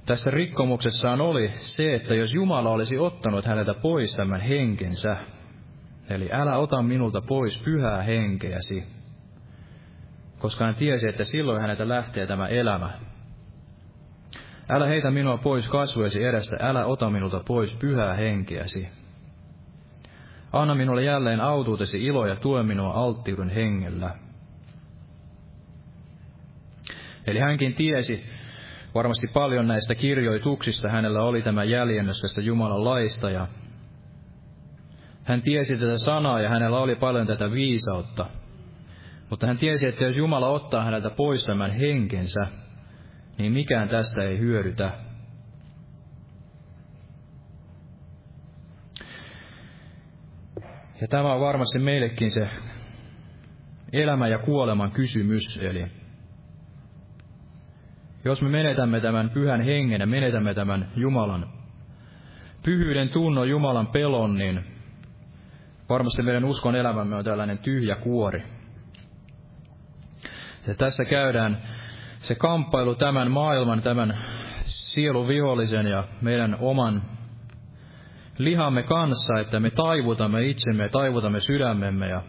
tässä 0.08 0.30
rikkomuksessaan 0.30 1.20
oli 1.20 1.52
se, 1.54 1.94
että 1.94 2.14
jos 2.14 2.34
Jumala 2.34 2.70
olisi 2.70 2.98
ottanut 2.98 3.44
häneltä 3.44 3.74
pois 3.74 4.16
tämän 4.16 4.40
henkensä, 4.40 5.16
eli 6.10 6.28
älä 6.32 6.58
ota 6.58 6.82
minulta 6.82 7.22
pois 7.22 7.58
pyhää 7.58 8.02
henkeäsi, 8.02 8.84
koska 10.38 10.64
hän 10.64 10.74
tiesi, 10.74 11.08
että 11.08 11.24
silloin 11.24 11.60
häneltä 11.60 11.88
lähtee 11.88 12.26
tämä 12.26 12.46
elämä. 12.46 13.00
Älä 14.68 14.86
heitä 14.86 15.10
minua 15.10 15.38
pois 15.38 15.68
kasvuesi 15.68 16.24
edestä, 16.24 16.56
älä 16.60 16.84
ota 16.84 17.10
minulta 17.10 17.42
pois 17.46 17.74
pyhää 17.74 18.14
henkeäsi. 18.14 18.88
Anna 20.52 20.74
minulle 20.74 21.04
jälleen 21.04 21.40
autuutesi 21.40 22.02
ilo 22.02 22.26
ja 22.26 22.36
tue 22.36 22.62
minua 22.62 22.92
alttiuden 22.92 23.48
hengellä. 23.48 24.10
Eli 27.26 27.38
hänkin 27.38 27.74
tiesi 27.74 28.24
varmasti 28.94 29.26
paljon 29.26 29.68
näistä 29.68 29.94
kirjoituksista. 29.94 30.88
Hänellä 30.88 31.22
oli 31.22 31.42
tämä 31.42 31.64
jäljennös 31.64 32.20
tästä 32.20 32.40
Jumalan 32.40 32.84
laista 32.84 33.30
ja 33.30 33.46
hän 35.24 35.42
tiesi 35.42 35.76
tätä 35.76 35.98
sanaa 35.98 36.40
ja 36.40 36.48
hänellä 36.48 36.78
oli 36.78 36.96
paljon 36.96 37.26
tätä 37.26 37.50
viisautta. 37.50 38.26
Mutta 39.30 39.46
hän 39.46 39.58
tiesi, 39.58 39.88
että 39.88 40.04
jos 40.04 40.16
Jumala 40.16 40.48
ottaa 40.48 40.84
häneltä 40.84 41.10
pois 41.10 41.44
tämän 41.44 41.70
henkensä, 41.70 42.46
niin 43.38 43.52
mikään 43.52 43.88
tästä 43.88 44.22
ei 44.22 44.38
hyödytä. 44.38 44.90
Ja 51.00 51.08
tämä 51.08 51.32
on 51.32 51.40
varmasti 51.40 51.78
meillekin 51.78 52.30
se 52.30 52.48
elämä 53.92 54.28
ja 54.28 54.38
kuoleman 54.38 54.90
kysymys, 54.90 55.58
eli 55.62 55.86
jos 58.24 58.42
me 58.42 58.48
menetämme 58.48 59.00
tämän 59.00 59.30
pyhän 59.30 59.60
hengen 59.60 60.00
ja 60.00 60.06
menetämme 60.06 60.54
tämän 60.54 60.88
Jumalan 60.96 61.46
pyhyyden 62.64 63.08
tunnon, 63.08 63.48
Jumalan 63.48 63.86
pelon, 63.86 64.34
niin 64.34 64.64
varmasti 65.88 66.22
meidän 66.22 66.44
uskon 66.44 66.74
elämämme 66.74 67.16
on 67.16 67.24
tällainen 67.24 67.58
tyhjä 67.58 67.94
kuori. 67.96 68.42
Ja 70.66 70.74
tässä 70.74 71.04
käydään 71.04 71.62
se 72.18 72.34
kamppailu 72.34 72.94
tämän 72.94 73.30
maailman, 73.30 73.82
tämän 73.82 74.18
sieluvihollisen 74.62 75.86
ja 75.86 76.04
meidän 76.20 76.56
oman 76.60 77.17
lihamme 78.38 78.82
kanssa, 78.82 79.40
että 79.40 79.60
me 79.60 79.70
taivutamme 79.70 80.42
itsemme 80.42 80.82
ja 80.82 80.88
taivutamme 80.88 81.40
sydämemme 81.40 82.08
ja 82.08 82.22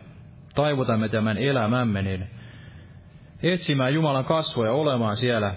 taivutamme 0.56 1.10
tämän 1.10 1.38
elämämme, 1.38 2.02
niin 2.02 2.30
etsimään 3.44 3.94
Jumalan 3.94 4.26
kasvoja 4.26 4.72
olemaan 4.72 5.16
siellä, 5.16 5.56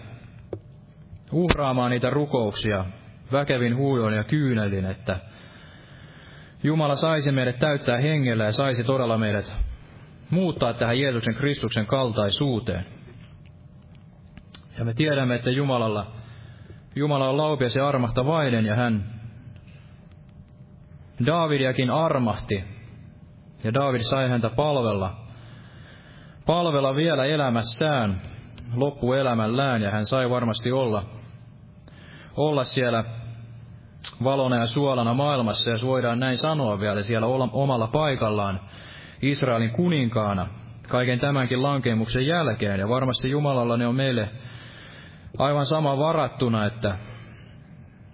uhraamaan 1.33 1.91
niitä 1.91 2.11
rukouksia 2.11 2.85
väkevin 3.33 3.77
huudoin 3.77 4.15
ja 4.15 4.25
kyynelin, 4.25 4.85
että 4.85 5.19
Jumala 6.63 6.97
saisi 6.97 7.33
meidät 7.33 7.59
täyttää 7.59 7.99
hengellä 7.99 8.45
ja 8.45 8.53
saisi 8.53 8.85
todella 8.85 9.19
meidät 9.19 9.53
muuttaa 10.31 10.73
tähän 10.73 10.99
Jeesuksen 10.99 11.35
Kristuksen 11.35 11.87
kaltaisuuteen. 11.87 12.87
Ja 14.79 14.85
me 14.85 14.95
tiedämme, 14.95 15.35
että 15.35 15.51
Jumalalla, 15.51 16.13
Jumala 16.97 17.29
on 17.29 17.37
laupias 17.37 17.77
ja 17.77 17.89
armahtavainen 17.89 18.65
ja 18.65 18.75
hän 18.75 19.22
Daavidiakin 21.27 21.91
armahti. 21.91 22.65
Ja 23.65 23.75
Daavid 23.75 24.01
sai 24.01 24.29
häntä 24.29 24.51
palvella. 24.51 25.17
Palvella 26.47 26.95
vielä 26.95 27.25
elämässään, 27.25 28.21
loppuelämällään, 28.75 29.83
ja 29.83 29.91
hän 29.91 30.07
sai 30.07 30.31
varmasti 30.31 30.73
olla, 30.73 31.05
olla 32.37 32.65
siellä 32.65 33.05
valona 34.25 34.57
ja 34.57 34.67
suolana 34.67 35.15
maailmassa, 35.15 35.71
ja 35.71 35.77
voidaan 35.83 36.21
näin 36.21 36.39
sanoa 36.39 36.81
vielä 36.81 37.03
siellä 37.03 37.27
omalla 37.53 37.87
paikallaan 37.87 38.61
Israelin 39.23 39.71
kuninkaana 39.71 40.47
kaiken 40.89 41.21
tämänkin 41.21 41.63
lankemuksen 41.63 42.27
jälkeen. 42.27 42.81
Ja 42.81 42.89
varmasti 42.89 43.31
Jumalalla 43.31 43.77
ne 43.77 43.87
on 43.87 43.95
meille 43.95 44.29
aivan 45.39 45.67
sama 45.67 45.99
varattuna, 45.99 46.67
että 46.67 46.97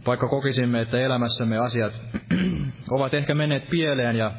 vaikka 0.06 0.28
kokisimme, 0.28 0.80
että 0.80 1.00
elämässämme 1.00 1.58
asiat 1.58 1.92
ovat 2.96 3.14
ehkä 3.14 3.34
menneet 3.34 3.70
pieleen 3.70 4.16
ja 4.16 4.32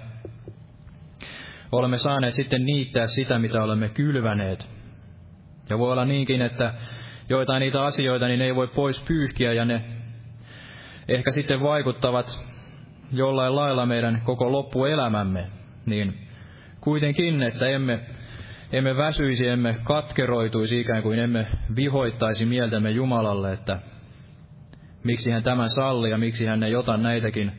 olemme 1.72 1.98
saaneet 1.98 2.34
sitten 2.34 2.66
niittää 2.66 3.08
sitä, 3.08 3.40
mitä 3.40 3.64
olemme 3.64 3.90
kylväneet. 3.90 4.70
Ja 5.70 5.80
voi 5.80 5.92
olla 5.92 6.06
niinkin, 6.06 6.42
että 6.42 6.74
joitain 7.30 7.60
niitä 7.60 7.84
asioita 7.84 8.28
niin 8.28 8.42
ei 8.42 8.56
voi 8.56 8.68
pois 8.68 9.04
pyyhkiä 9.08 9.54
ja 9.54 9.66
ne 9.66 9.82
ehkä 11.08 11.32
sitten 11.32 11.62
vaikuttavat 11.62 12.46
jollain 13.14 13.56
lailla 13.56 13.86
meidän 13.86 14.22
koko 14.24 14.52
loppuelämämme, 14.52 15.48
niin 15.86 16.28
kuitenkin, 16.82 17.44
että 17.44 17.68
emme, 17.68 18.00
emme 18.72 18.98
väsyisi, 18.98 19.48
emme 19.48 19.76
katkeroituisi 19.84 20.80
ikään 20.80 21.04
kuin 21.04 21.20
emme 21.20 21.48
vihoittaisi 21.76 22.46
mieltämme 22.46 22.92
Jumalalle, 22.92 23.54
että 23.54 23.80
miksi 25.04 25.32
hän 25.32 25.44
tämän 25.44 25.70
sallii 25.70 26.12
ja 26.12 26.18
miksi 26.18 26.46
hän 26.46 26.64
ei 26.64 26.76
ota 26.76 26.98
näitäkin 26.98 27.52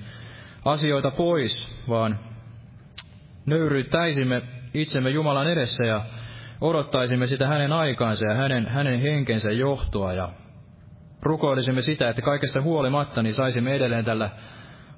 asioita 0.65 1.11
pois, 1.11 1.85
vaan 1.89 2.19
nöyryyttäisimme 3.47 4.43
itsemme 4.75 5.11
Jumalan 5.11 5.51
edessä 5.51 5.87
ja 5.87 6.05
odottaisimme 6.61 7.27
sitä 7.27 7.49
hänen 7.49 7.73
aikaansa 7.73 8.27
ja 8.27 8.35
hänen, 8.35 8.67
hänen 8.67 9.01
henkensä 9.01 9.53
johtoa 9.53 10.13
ja 10.13 10.29
rukoilisimme 11.23 11.83
sitä, 11.83 12.09
että 12.09 12.23
kaikesta 12.23 12.63
huolimatta 12.63 13.23
niin 13.23 13.35
saisimme 13.35 13.73
edelleen 13.73 14.05
tällä 14.05 14.31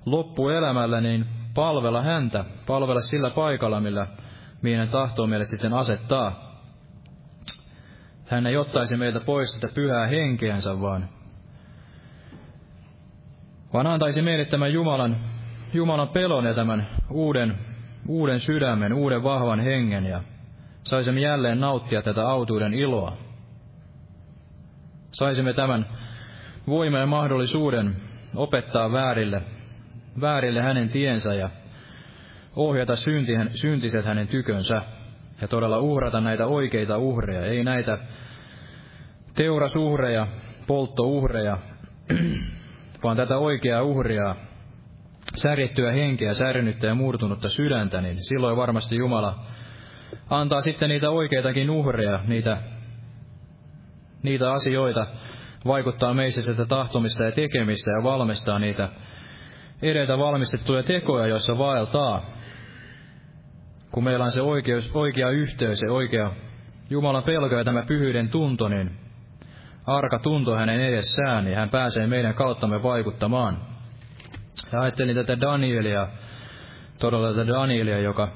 loppuelämällä 0.07 1.01
niin 1.01 1.27
palvella 1.55 2.03
häntä, 2.03 2.45
palvella 2.67 3.01
sillä 3.01 3.31
paikalla, 3.31 3.81
millä 3.81 4.07
meidän 4.63 4.89
tahtoo 4.89 5.27
meille 5.27 5.45
sitten 5.45 5.75
asettaa. 5.75 6.53
Hän 8.27 8.47
ei 8.47 8.57
ottaisi 8.57 8.97
meiltä 8.97 9.21
pois 9.21 9.55
sitä 9.55 9.69
pyhää 9.75 10.07
henkeänsä, 10.07 10.81
vaan 10.81 11.09
vaan 13.73 13.87
antaisi 13.87 14.23
meille 14.23 14.45
tämän 14.45 14.73
Jumalan 14.73 15.17
Jumalan 15.75 16.09
pelon 16.09 16.45
ja 16.45 16.55
tämän 16.55 16.87
uuden, 17.11 17.55
uuden 18.09 18.41
sydämen, 18.41 18.93
uuden 18.93 19.23
vahvan 19.23 19.61
hengen 19.61 20.07
ja 20.07 20.21
saisimme 20.83 21.21
jälleen 21.21 21.61
nauttia 21.61 22.03
tätä 22.03 22.29
autuuden 22.29 22.75
iloa. 22.75 23.17
Saisimme 25.11 25.53
tämän 25.53 25.87
voiman 26.67 27.01
ja 27.01 27.07
mahdollisuuden 27.07 27.97
opettaa 28.35 28.93
väärille, 28.93 29.43
väärille 30.21 30.63
hänen 30.63 30.89
tiensä 30.89 31.35
ja 31.35 31.51
ohjata 32.57 32.97
synti, 32.97 33.33
syntiset 33.55 34.05
hänen 34.05 34.29
tykönsä 34.29 34.83
ja 35.41 35.49
todella 35.49 35.79
uhrata 35.79 36.21
näitä 36.21 36.47
oikeita 36.47 36.99
uhreja, 36.99 37.45
ei 37.45 37.65
näitä 37.65 37.99
teurasuhreja, 39.35 40.27
polttouhreja, 40.67 41.59
vaan 43.03 43.17
tätä 43.17 43.39
oikeaa 43.39 43.83
uhria, 43.83 44.37
särjettyä 45.35 45.93
henkeä, 45.93 46.35
särnyttä 46.35 46.87
ja 46.87 46.95
murtunutta 46.95 47.49
sydäntä, 47.49 48.01
niin 48.01 48.17
silloin 48.25 48.57
varmasti 48.57 48.97
Jumala 48.97 49.39
antaa 50.31 50.61
sitten 50.61 50.89
niitä 50.89 51.11
oikeitakin 51.11 51.71
uhreja, 51.71 52.21
niitä, 52.27 52.59
niitä 54.23 54.51
asioita, 54.51 55.07
vaikuttaa 55.67 56.15
meissä 56.15 56.43
sitä 56.43 56.67
tahtomista 56.67 57.25
ja 57.25 57.33
tekemistä 57.33 57.91
ja 57.91 58.03
valmistaa 58.03 58.59
niitä 58.59 58.89
edeltä 59.83 60.19
valmistettuja 60.19 60.83
tekoja, 60.83 61.27
joissa 61.27 61.59
vaeltaa. 61.59 62.27
Kun 63.91 64.05
meillä 64.05 64.25
on 64.25 64.33
se 64.33 64.43
oikeus, 64.43 64.91
oikea 64.95 65.31
yhteys 65.31 65.83
ja 65.83 65.93
oikea 65.93 66.33
Jumalan 66.91 67.23
pelko 67.23 67.57
ja 67.57 67.65
tämä 67.65 67.83
pyhyyden 67.83 68.29
tunto, 68.29 68.69
niin 68.69 68.91
arka 69.87 70.19
tunto 70.19 70.55
hänen 70.55 70.81
edessään, 70.81 71.45
niin 71.45 71.57
hän 71.57 71.71
pääsee 71.71 72.07
meidän 72.07 72.35
kauttamme 72.35 72.83
vaikuttamaan. 72.83 73.59
Ja 74.73 74.81
ajattelin 74.81 75.15
tätä 75.15 75.41
Danielia, 75.41 76.09
todella 76.99 77.35
tätä 77.35 77.47
Danielia, 77.47 77.99
joka 77.99 78.29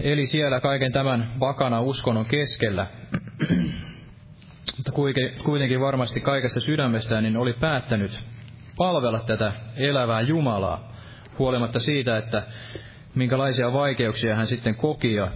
eli 0.00 0.26
siellä 0.26 0.60
kaiken 0.60 0.92
tämän 0.92 1.28
vakana 1.40 1.80
uskonnon 1.80 2.26
keskellä. 2.26 2.86
Mutta 4.76 4.92
kuitenkin 5.44 5.80
varmasti 5.80 6.20
kaikessa 6.20 6.60
sydämestään 6.60 7.22
niin 7.22 7.36
oli 7.36 7.52
päättänyt 7.52 8.20
palvella 8.76 9.20
tätä 9.20 9.52
elävää 9.76 10.20
Jumalaa, 10.20 10.92
huolimatta 11.38 11.80
siitä, 11.80 12.16
että 12.16 12.42
minkälaisia 13.14 13.72
vaikeuksia 13.72 14.34
hän 14.36 14.46
sitten 14.46 14.76
koki 14.76 15.14
ja 15.14 15.30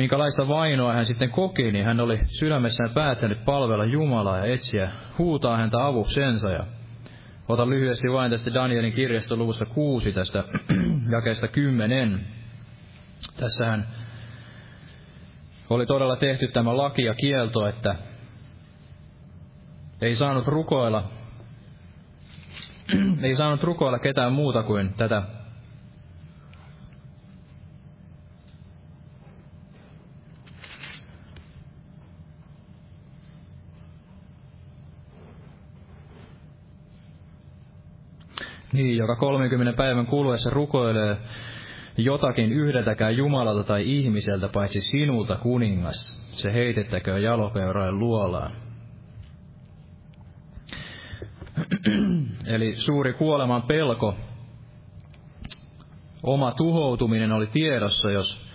minkälaista 0.00 0.48
vainoa 0.48 0.92
hän 0.92 1.06
sitten 1.06 1.30
koki, 1.30 1.72
niin 1.72 1.84
hän 1.84 2.00
oli 2.00 2.20
sydämessään 2.26 2.90
päättänyt 2.94 3.44
palvella 3.44 3.84
Jumalaa 3.84 4.38
ja 4.38 4.44
etsiä, 4.44 4.90
huutaa 5.18 5.56
häntä 5.56 5.86
avuksensa. 5.86 6.50
Ja 6.50 6.64
otan 7.48 7.70
lyhyesti 7.70 8.12
vain 8.12 8.30
tästä 8.30 8.54
Danielin 8.54 8.92
kirjasta 8.92 9.36
luvusta 9.36 9.66
kuusi 9.66 10.12
tästä 10.12 10.44
jakeesta 11.16 11.48
kymmenen. 11.48 12.26
Tässähän 13.36 13.86
oli 15.70 15.86
todella 15.86 16.16
tehty 16.16 16.48
tämä 16.48 16.76
laki 16.76 17.04
ja 17.04 17.14
kielto, 17.14 17.66
että 17.66 17.94
ei 20.02 20.16
saanut 20.16 20.46
rukoilla, 20.46 21.10
ei 23.22 23.34
saanut 23.34 23.62
rukoilla 23.62 23.98
ketään 23.98 24.32
muuta 24.32 24.62
kuin 24.62 24.94
tätä 24.94 25.22
Niin, 38.72 38.96
joka 38.96 39.16
30 39.16 39.72
päivän 39.76 40.06
kuluessa 40.06 40.50
rukoilee 40.50 41.16
jotakin 41.96 42.52
yhdeltäkään 42.52 43.16
Jumalalta 43.16 43.64
tai 43.64 43.82
ihmiseltä, 43.86 44.48
paitsi 44.48 44.80
sinulta 44.80 45.36
kuningas, 45.36 46.28
se 46.32 46.52
heitettäköön 46.52 47.22
jalopeurain 47.22 47.98
luolaan. 47.98 48.52
Eli 52.46 52.76
suuri 52.76 53.12
kuoleman 53.12 53.62
pelko, 53.62 54.14
oma 56.22 56.52
tuhoutuminen 56.52 57.32
oli 57.32 57.46
tiedossa, 57.46 58.10
jos, 58.10 58.46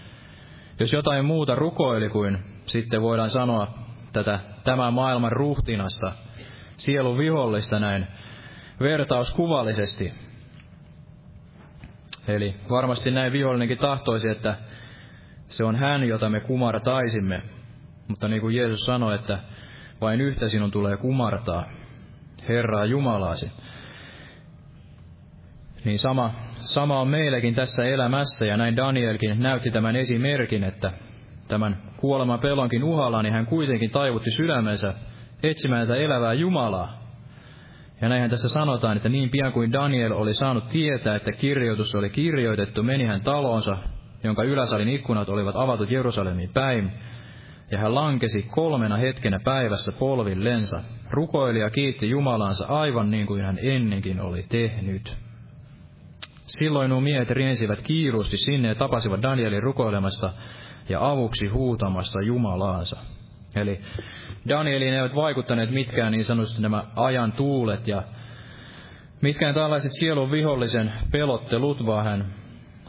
jos 0.80 0.94
jotain 0.94 1.26
muuta 1.26 1.56
rukoili 1.56 2.10
kuin 2.10 2.38
sitten 2.66 3.02
voidaan 3.02 3.30
sanoa 3.30 3.68
tätä 4.14 4.40
tämän 4.64 4.94
maailman 4.94 5.32
ruhtinasta, 5.32 6.12
sielun 6.78 7.18
vihollista 7.18 7.80
näin 7.80 8.08
vertauskuvallisesti. 8.80 10.14
Eli 12.28 12.56
varmasti 12.70 13.12
näin 13.12 13.34
vihollinenkin 13.34 13.78
tahtoisi, 13.78 14.30
että 14.30 14.56
se 15.48 15.66
on 15.66 15.76
hän, 15.76 16.04
jota 16.04 16.30
me 16.30 16.40
kumartaisimme. 16.40 17.42
Mutta 18.08 18.28
niin 18.28 18.42
kuin 18.42 18.56
Jeesus 18.56 18.86
sanoi, 18.86 19.16
että 19.16 19.40
vain 20.02 20.22
yhtä 20.22 20.48
sinun 20.48 20.72
tulee 20.72 20.98
kumartaa, 20.98 21.64
Herraa 22.50 22.86
Jumalaasi. 22.86 23.52
Niin 25.86 26.00
sama, 26.00 26.34
sama 26.56 27.00
on 27.00 27.08
meilläkin 27.08 27.56
tässä 27.56 27.84
elämässä, 27.84 28.46
ja 28.46 28.58
näin 28.58 28.76
Danielkin 28.76 29.40
näytti 29.40 29.72
tämän 29.72 29.96
esimerkin, 29.96 30.64
että 30.64 30.92
tämän 31.48 31.78
kuoleman 31.98 32.40
pelonkin 32.40 32.84
uhalla, 32.84 33.22
niin 33.22 33.34
hän 33.34 33.46
kuitenkin 33.46 33.92
taivutti 33.92 34.32
sydämensä 34.32 34.94
etsimään 35.44 35.88
tätä 35.88 36.00
elävää 36.00 36.34
Jumalaa. 36.34 37.05
Ja 38.02 38.10
näinhän 38.10 38.30
tässä 38.30 38.50
sanotaan, 38.50 38.98
että 38.98 39.10
niin 39.10 39.30
pian 39.30 39.54
kuin 39.54 39.72
Daniel 39.72 40.12
oli 40.12 40.34
saanut 40.34 40.70
tietää, 40.70 41.16
että 41.16 41.32
kirjoitus 41.32 41.96
oli 41.96 42.10
kirjoitettu, 42.10 42.84
meni 42.84 43.06
hän 43.06 43.22
talonsa, 43.22 43.78
jonka 44.24 44.44
yläsalin 44.44 44.90
ikkunat 44.90 45.30
olivat 45.30 45.56
avatut 45.56 45.92
Jerusalemiin 45.92 46.50
päin, 46.54 46.92
ja 47.72 47.78
hän 47.78 47.96
lankesi 47.96 48.44
kolmena 48.44 48.98
hetkenä 48.98 49.40
päivässä 49.44 49.92
polvillensa, 49.92 50.82
rukoili 51.12 51.60
ja 51.60 51.70
kiitti 51.70 52.10
Jumalansa 52.10 52.66
aivan 52.68 53.12
niin 53.12 53.28
kuin 53.28 53.46
hän 53.46 53.60
ennenkin 53.62 54.22
oli 54.22 54.46
tehnyt. 54.50 55.18
Silloin 56.48 56.90
nuo 56.90 57.02
miehet 57.02 57.32
riensivät 57.32 57.82
kiiruusti 57.82 58.38
sinne 58.38 58.68
ja 58.68 58.76
tapasivat 58.76 59.22
Danielin 59.22 59.64
rukoilemasta 59.64 60.34
ja 60.90 61.10
avuksi 61.10 61.48
huutamasta 61.48 62.22
Jumalaansa. 62.22 62.98
Eli 63.56 63.82
Danieliin 64.50 64.94
eivät 64.94 65.16
vaikuttaneet 65.16 65.72
mitkään 65.72 66.12
niin 66.12 66.26
sanotusti 66.26 66.62
nämä 66.62 66.84
ajan 66.96 67.32
tuulet 67.32 67.88
ja 67.88 68.04
mitkään 69.22 69.56
tällaiset 69.56 69.92
sielun 69.94 70.32
vihollisen 70.32 70.94
pelottelut, 71.12 71.86
vaan 71.86 72.06
hän 72.06 72.26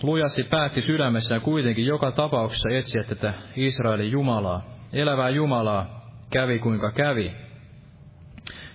lujasti 0.03 0.43
päätti 0.43 0.83
sydämessään 0.83 1.41
kuitenkin 1.41 1.87
joka 1.87 2.13
tapauksessa 2.13 2.69
etsiä 2.69 3.03
tätä 3.03 3.35
Israelin 3.57 4.11
Jumalaa, 4.11 4.63
elävää 4.93 5.29
Jumalaa, 5.29 6.11
kävi 6.31 6.59
kuinka 6.59 6.93
kävi. 6.93 7.33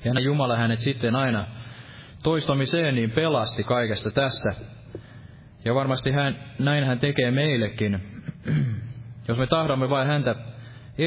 Ja 0.05 0.19
Jumala 0.19 0.57
hänet 0.57 0.79
sitten 0.79 1.15
aina 1.15 1.45
toistamiseen 2.23 2.95
niin 2.95 3.11
pelasti 3.11 3.63
kaikesta 3.63 4.11
tästä. 4.11 4.49
Ja 5.65 5.75
varmasti 5.75 6.11
hän, 6.11 6.35
näin 6.59 6.83
hän 6.83 6.99
tekee 6.99 7.31
meillekin, 7.31 8.01
jos 9.27 9.37
me 9.37 9.47
tahdomme 9.47 9.89
vain 9.89 10.07
häntä 10.07 10.35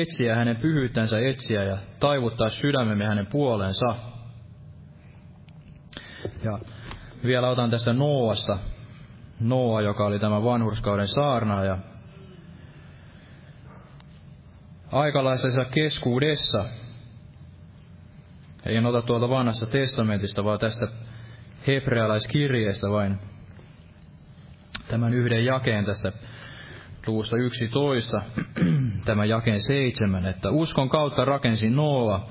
etsiä 0.01 0.37
hänen 0.37 0.57
pyhyyttänsä 0.57 1.19
etsiä 1.21 1.65
ja 1.65 1.79
taivuttaa 2.01 2.51
sydämemme 2.51 3.07
hänen 3.07 3.27
puoleensa. 3.27 3.95
Ja 6.45 6.59
vielä 7.25 7.49
otan 7.49 7.71
tästä 7.71 7.93
Noasta. 7.93 8.59
Noa, 9.41 9.81
joka 9.81 10.07
oli 10.07 10.19
tämä 10.19 10.45
vanhurskauden 10.45 11.07
saarnaaja. 11.07 11.79
Aikalaisessa 14.93 15.65
keskuudessa, 15.65 16.65
ei 18.67 18.79
ota 18.79 19.03
tuolta 19.03 19.29
vanhasta 19.29 19.67
testamentista, 19.67 20.45
vaan 20.45 20.59
tästä 20.59 20.89
hebrealaiskirjeestä 21.67 22.91
vain 22.91 23.19
tämän 24.89 25.15
yhden 25.15 25.45
jakeen 25.45 25.85
tästä 25.85 26.13
luvusta 27.07 27.37
11, 27.37 28.23
tämä 29.07 29.25
jakeen 29.25 29.61
7, 29.61 30.27
että 30.27 30.51
uskon 30.51 30.89
kautta 30.89 31.25
rakensi 31.25 31.71
Noa 31.71 32.29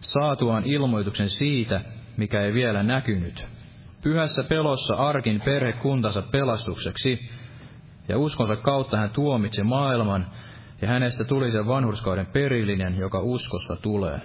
saatuaan 0.00 0.62
ilmoituksen 0.64 1.30
siitä, 1.30 1.80
mikä 2.16 2.40
ei 2.40 2.54
vielä 2.54 2.82
näkynyt. 2.82 3.46
Pyhässä 4.02 4.44
pelossa 4.44 4.94
arkin 4.94 5.40
perhekuntansa 5.40 6.22
pelastukseksi, 6.22 7.30
ja 8.08 8.18
uskonsa 8.18 8.56
kautta 8.56 8.96
hän 8.96 9.10
tuomitsi 9.10 9.62
maailman, 9.62 10.26
ja 10.82 10.88
hänestä 10.88 11.24
tuli 11.24 11.50
se 11.50 11.66
vanhurskauden 11.66 12.26
perillinen, 12.26 12.98
joka 12.98 13.20
uskosta 13.20 13.76
tulee. 13.76 14.20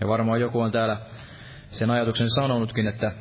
Ja 0.00 0.08
varmaan 0.08 0.40
joku 0.40 0.60
on 0.60 0.72
täällä 0.72 1.00
sen 1.66 1.90
ajatuksen 1.90 2.30
sanonutkin, 2.30 2.86
että 2.86 3.12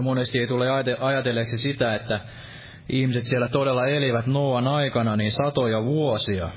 monesti 0.00 0.38
ei 0.38 0.46
tule 0.46 0.66
ajatelleeksi 1.00 1.58
sitä, 1.58 1.94
että 1.94 2.20
ihmiset 2.88 3.24
siellä 3.24 3.48
todella 3.48 3.86
elivät 3.86 4.26
Noan 4.26 4.68
aikana 4.68 5.16
niin 5.16 5.32
satoja 5.32 5.84
vuosia. 5.84 6.48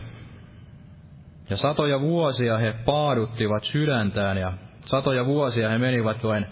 Ja 1.49 1.57
satoja 1.57 1.99
vuosia 2.01 2.57
he 2.57 2.73
paaduttivat 2.85 3.63
sydäntään 3.63 4.37
ja 4.37 4.53
Satoja 4.85 5.25
vuosia 5.25 5.69
he 5.69 5.77
menivät 5.77 6.23
vain 6.23 6.45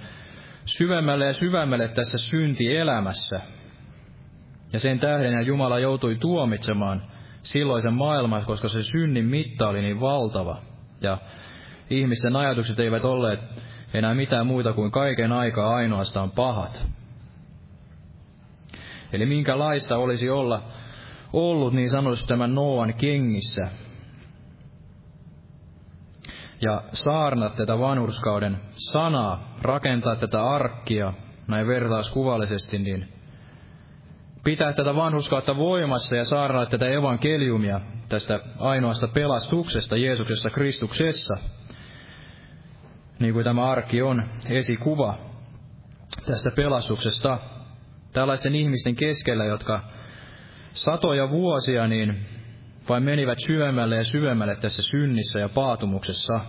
syvemmälle 0.66 1.26
ja 1.26 1.34
syvemmälle 1.34 1.88
tässä 1.88 2.18
syntielämässä. 2.18 3.42
Ja 4.74 4.80
sen 4.80 5.00
tähden 5.00 5.46
Jumala 5.46 5.80
joutui 5.80 6.16
tuomitsemaan 6.16 7.02
silloisen 7.42 7.94
maailman, 7.94 8.46
koska 8.46 8.70
se 8.70 8.84
synnin 8.84 9.26
mitta 9.26 9.68
oli 9.68 9.82
niin 9.82 10.02
valtava. 10.02 10.62
Ja 11.02 11.18
ihmisten 11.90 12.36
ajatukset 12.36 12.80
eivät 12.80 13.06
olleet 13.06 13.40
enää 13.94 14.14
mitään 14.14 14.48
muuta 14.48 14.74
kuin 14.74 14.92
kaiken 14.92 15.32
aikaa 15.32 15.76
ainoastaan 15.76 16.32
pahat. 16.32 16.88
Eli 19.14 19.26
minkälaista 19.26 19.98
olisi 19.98 20.30
olla 20.30 20.64
ollut 21.34 21.74
niin 21.74 21.90
sanotusti 21.90 22.28
tämän 22.28 22.56
Noan 22.56 22.94
kengissä. 22.94 23.64
Ja 26.62 26.84
saarna 26.94 27.50
tätä 27.50 27.80
vanhurskauden 27.80 28.58
sanaa, 28.72 29.58
rakentaa 29.62 30.16
tätä 30.16 30.44
arkkia, 30.44 31.14
näin 31.48 31.68
vertauskuvallisesti, 31.68 32.80
niin 32.80 33.08
pitää 34.44 34.74
tätä 34.74 34.96
vanhuskautta 34.96 35.58
voimassa 35.58 36.16
ja 36.16 36.26
saarnaa 36.26 36.66
tätä 36.66 36.90
evankeliumia 36.90 37.80
tästä 38.10 38.40
ainoasta 38.60 39.08
pelastuksesta 39.08 39.98
Jeesuksessa 39.98 40.50
Kristuksessa. 40.50 41.36
Niin 43.24 43.34
kuin 43.34 43.44
tämä 43.44 43.72
arkki 43.72 44.02
on 44.02 44.24
esikuva 44.50 45.18
tästä 46.26 46.52
pelastuksesta 46.56 47.38
tällaisten 48.14 48.56
ihmisten 48.56 48.96
keskellä, 48.96 49.46
jotka 49.46 49.80
satoja 50.74 51.30
vuosia 51.30 51.88
niin 51.88 52.26
vain 52.90 53.04
menivät 53.04 53.38
syvemmälle 53.40 53.96
ja 53.96 54.04
syvemmälle 54.04 54.56
tässä 54.56 54.82
synnissä 54.82 55.40
ja 55.40 55.50
paatumuksessa. 55.50 56.40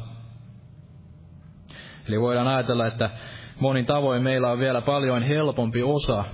Eli 2.08 2.20
voidaan 2.20 2.48
ajatella, 2.48 2.86
että 2.86 3.10
monin 3.60 3.86
tavoin 3.86 4.22
meillä 4.22 4.50
on 4.50 4.58
vielä 4.58 4.80
paljon 4.80 5.22
helpompi 5.22 5.82
osa, 5.82 6.24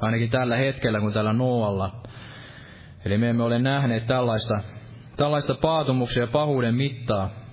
ainakin 0.00 0.30
tällä 0.30 0.56
hetkellä 0.56 1.00
kuin 1.00 1.14
tällä 1.14 1.32
Noalla. 1.32 2.02
Eli 3.04 3.18
me 3.18 3.30
emme 3.30 3.42
ole 3.42 3.58
nähneet 3.58 4.06
tällaista, 4.06 4.60
tällaista 5.16 5.54
paatumuksia 5.54 6.22
ja 6.22 6.26
pahuuden 6.32 6.74
mittaa. 6.74 7.43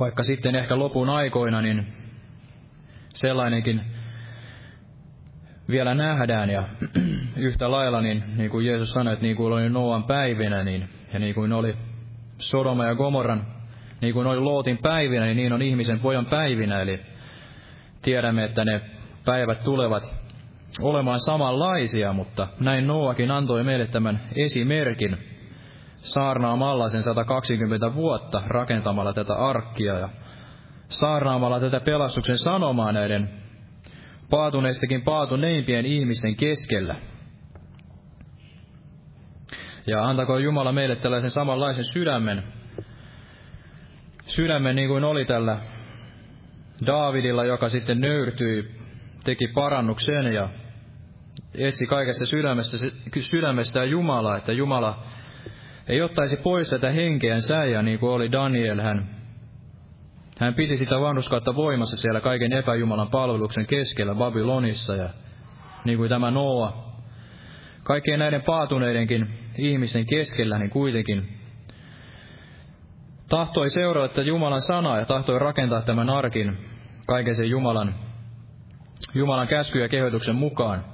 Vaikka 0.00 0.22
sitten 0.22 0.54
ehkä 0.54 0.78
lopun 0.78 1.10
aikoina, 1.10 1.62
niin 1.62 1.86
sellainenkin 3.08 3.80
vielä 5.68 5.94
nähdään. 5.94 6.50
Ja 6.50 6.62
yhtä 7.36 7.70
lailla, 7.70 8.00
niin, 8.00 8.24
niin 8.36 8.50
kuin 8.50 8.66
Jeesus 8.66 8.92
sanoi, 8.92 9.12
että 9.12 9.22
niin 9.22 9.36
kuin 9.36 9.52
oli 9.52 9.68
Noan 9.68 10.04
päivinä, 10.04 10.64
niin, 10.64 10.88
ja 11.12 11.18
niin 11.18 11.34
kuin 11.34 11.52
oli 11.52 11.76
Sodoma 12.38 12.84
ja 12.84 12.94
Gomorran, 12.94 13.46
niin 14.00 14.14
kuin 14.14 14.26
oli 14.26 14.40
Lootin 14.40 14.78
päivinä, 14.78 15.24
niin 15.24 15.36
niin 15.36 15.52
on 15.52 15.62
ihmisen 15.62 16.00
pojan 16.00 16.26
päivinä, 16.26 16.80
eli 16.80 17.00
tiedämme, 18.02 18.44
että 18.44 18.64
ne 18.64 18.80
päivät 19.24 19.64
tulevat 19.64 20.14
olemaan 20.80 21.20
samanlaisia, 21.20 22.12
mutta 22.12 22.48
näin 22.60 22.86
Noakin 22.86 23.30
antoi 23.30 23.64
meille 23.64 23.86
tämän 23.86 24.20
esimerkin 24.34 25.35
saarnaamalla 26.06 26.88
sen 26.88 27.02
120 27.02 27.94
vuotta 27.94 28.42
rakentamalla 28.46 29.12
tätä 29.12 29.34
arkkia 29.34 29.98
ja 29.98 30.08
saarnaamalla 30.88 31.60
tätä 31.60 31.80
pelastuksen 31.80 32.38
sanomaa 32.38 32.92
näiden 32.92 33.30
paatuneistakin 34.30 35.02
paatuneimpien 35.02 35.86
ihmisten 35.86 36.36
keskellä. 36.36 36.94
Ja 39.86 40.04
antako 40.04 40.38
Jumala 40.38 40.72
meille 40.72 40.96
tällaisen 40.96 41.30
samanlaisen 41.30 41.84
sydämen, 41.84 42.42
sydämen 44.24 44.76
niin 44.76 44.88
kuin 44.88 45.04
oli 45.04 45.24
tällä 45.24 45.58
Daavidilla, 46.86 47.44
joka 47.44 47.68
sitten 47.68 48.00
nöyrtyi, 48.00 48.70
teki 49.24 49.48
parannuksen 49.54 50.34
ja 50.34 50.48
etsi 51.54 51.86
kaikesta 51.86 52.26
sydämestä, 52.26 52.76
sydämestä 53.20 53.84
Jumalaa, 53.84 54.36
että 54.36 54.52
Jumala 54.52 55.02
ei 55.88 56.02
ottaisi 56.02 56.36
pois 56.36 56.70
tätä 56.70 56.90
henkeän 56.90 57.42
säijä, 57.42 57.82
niin 57.82 57.98
kuin 57.98 58.12
oli 58.12 58.32
Daniel, 58.32 58.80
hän 58.80 59.16
hän 60.38 60.54
piti 60.54 60.76
sitä 60.76 61.00
vanhuskautta 61.00 61.56
voimassa 61.56 61.96
siellä 61.96 62.20
kaiken 62.20 62.52
epäjumalan 62.52 63.08
palveluksen 63.08 63.66
keskellä 63.66 64.14
Babylonissa. 64.14 64.96
Ja 64.96 65.08
niin 65.84 65.98
kuin 65.98 66.08
tämä 66.08 66.30
Noa, 66.30 66.92
kaikkien 67.82 68.18
näiden 68.18 68.42
paatuneidenkin 68.42 69.28
ihmisten 69.58 70.06
keskellä, 70.06 70.58
niin 70.58 70.70
kuitenkin 70.70 71.28
tahtoi 73.28 73.70
seurata 73.70 74.06
että 74.06 74.22
Jumalan 74.22 74.60
sanaa 74.60 74.98
ja 74.98 75.06
tahtoi 75.06 75.38
rakentaa 75.38 75.82
tämän 75.82 76.10
arkin 76.10 76.58
kaiken 77.06 77.34
sen 77.34 77.50
Jumalan, 77.50 77.94
Jumalan 79.14 79.48
käsky 79.48 79.80
ja 79.80 79.88
kehotuksen 79.88 80.36
mukaan. 80.36 80.84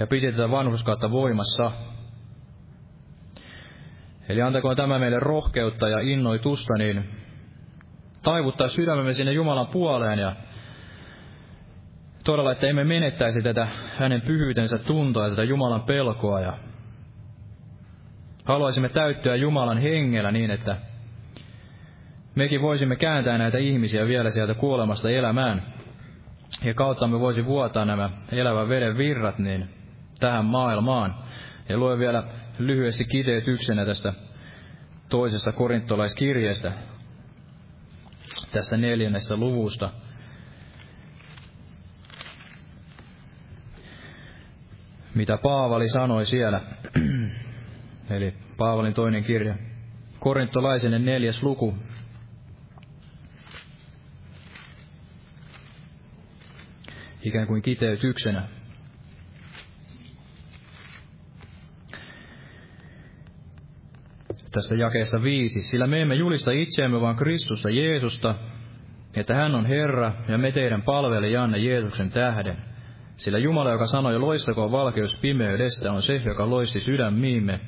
Ja 0.00 0.06
piti 0.06 0.32
tätä 0.32 0.50
vanhuskautta 0.50 1.10
voimassa. 1.10 1.72
Eli 4.28 4.42
antakoon 4.42 4.76
tämä 4.76 4.98
meille 4.98 5.20
rohkeutta 5.20 5.88
ja 5.88 5.98
innoitusta, 6.00 6.74
niin 6.78 7.04
taivuttaa 8.22 8.68
sydämemme 8.68 9.12
sinne 9.12 9.32
Jumalan 9.32 9.66
puoleen 9.66 10.18
ja 10.18 10.36
todella, 12.24 12.52
että 12.52 12.66
emme 12.66 12.84
menettäisi 12.84 13.42
tätä 13.42 13.68
hänen 13.98 14.20
pyhyytensä 14.20 14.78
tuntoa 14.78 15.30
tätä 15.30 15.44
Jumalan 15.44 15.82
pelkoa 15.82 16.40
ja 16.40 16.52
haluaisimme 18.44 18.88
täyttyä 18.88 19.36
Jumalan 19.36 19.78
hengellä 19.78 20.30
niin, 20.30 20.50
että 20.50 20.76
mekin 22.34 22.62
voisimme 22.62 22.96
kääntää 22.96 23.38
näitä 23.38 23.58
ihmisiä 23.58 24.06
vielä 24.06 24.30
sieltä 24.30 24.54
kuolemasta 24.54 25.10
elämään. 25.10 25.62
Ja 26.64 26.74
kautta 26.74 27.06
me 27.06 27.20
voisi 27.20 27.44
vuotaa 27.44 27.84
nämä 27.84 28.10
elävän 28.32 28.68
veden 28.68 28.98
virrat 28.98 29.38
niin 29.38 29.68
tähän 30.20 30.44
maailmaan. 30.44 31.14
Ja 31.68 31.78
luen 31.78 31.98
vielä 31.98 32.24
lyhyesti 32.58 33.04
kiteytyksenä 33.04 33.86
tästä 33.86 34.12
toisesta 35.08 35.52
korintolaiskirjeestä, 35.52 36.72
tästä 38.52 38.76
neljännestä 38.76 39.36
luvusta. 39.36 39.90
Mitä 45.14 45.38
Paavali 45.42 45.88
sanoi 45.88 46.26
siellä, 46.26 46.60
eli 48.10 48.34
Paavalin 48.56 48.94
toinen 48.94 49.24
kirja, 49.24 49.54
korintolaisenen 50.18 51.04
neljäs 51.04 51.42
luku, 51.42 51.74
ikään 57.22 57.46
kuin 57.46 57.62
kiteytyksenä. 57.62 58.48
Tästä 64.54 64.74
jakeesta 64.74 65.22
viisi, 65.22 65.60
sillä 65.62 65.86
me 65.86 66.02
emme 66.02 66.14
julista 66.14 66.52
itseämme 66.52 67.00
vaan 67.00 67.16
Kristusta 67.16 67.70
Jeesusta, 67.70 68.34
että 69.16 69.34
hän 69.34 69.54
on 69.54 69.66
Herra 69.66 70.12
ja 70.28 70.38
me 70.38 70.52
teidän 70.52 70.82
palvelijanne 70.82 71.58
Jeesuksen 71.58 72.10
tähden. 72.10 72.56
Sillä 73.16 73.38
Jumala, 73.38 73.70
joka 73.70 73.86
sanoi, 73.86 74.18
loistakoon 74.18 74.72
valkeus 74.72 75.20
pimeydestä, 75.20 75.92
on 75.92 76.02
se, 76.02 76.22
joka 76.24 76.50
loisti 76.50 76.80
sydämiimme, 76.80 77.60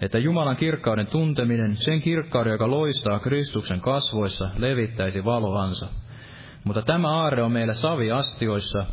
että 0.00 0.18
Jumalan 0.18 0.56
kirkkauden 0.56 1.06
tunteminen, 1.06 1.76
sen 1.76 2.00
kirkkauden, 2.00 2.50
joka 2.50 2.70
loistaa 2.70 3.18
Kristuksen 3.18 3.80
kasvoissa, 3.80 4.50
levittäisi 4.56 5.24
valoansa. 5.24 5.88
Mutta 6.64 6.82
tämä 6.82 7.10
aarre 7.10 7.42
on 7.42 7.52
meillä 7.52 7.74
saviastioissa, 7.74 8.86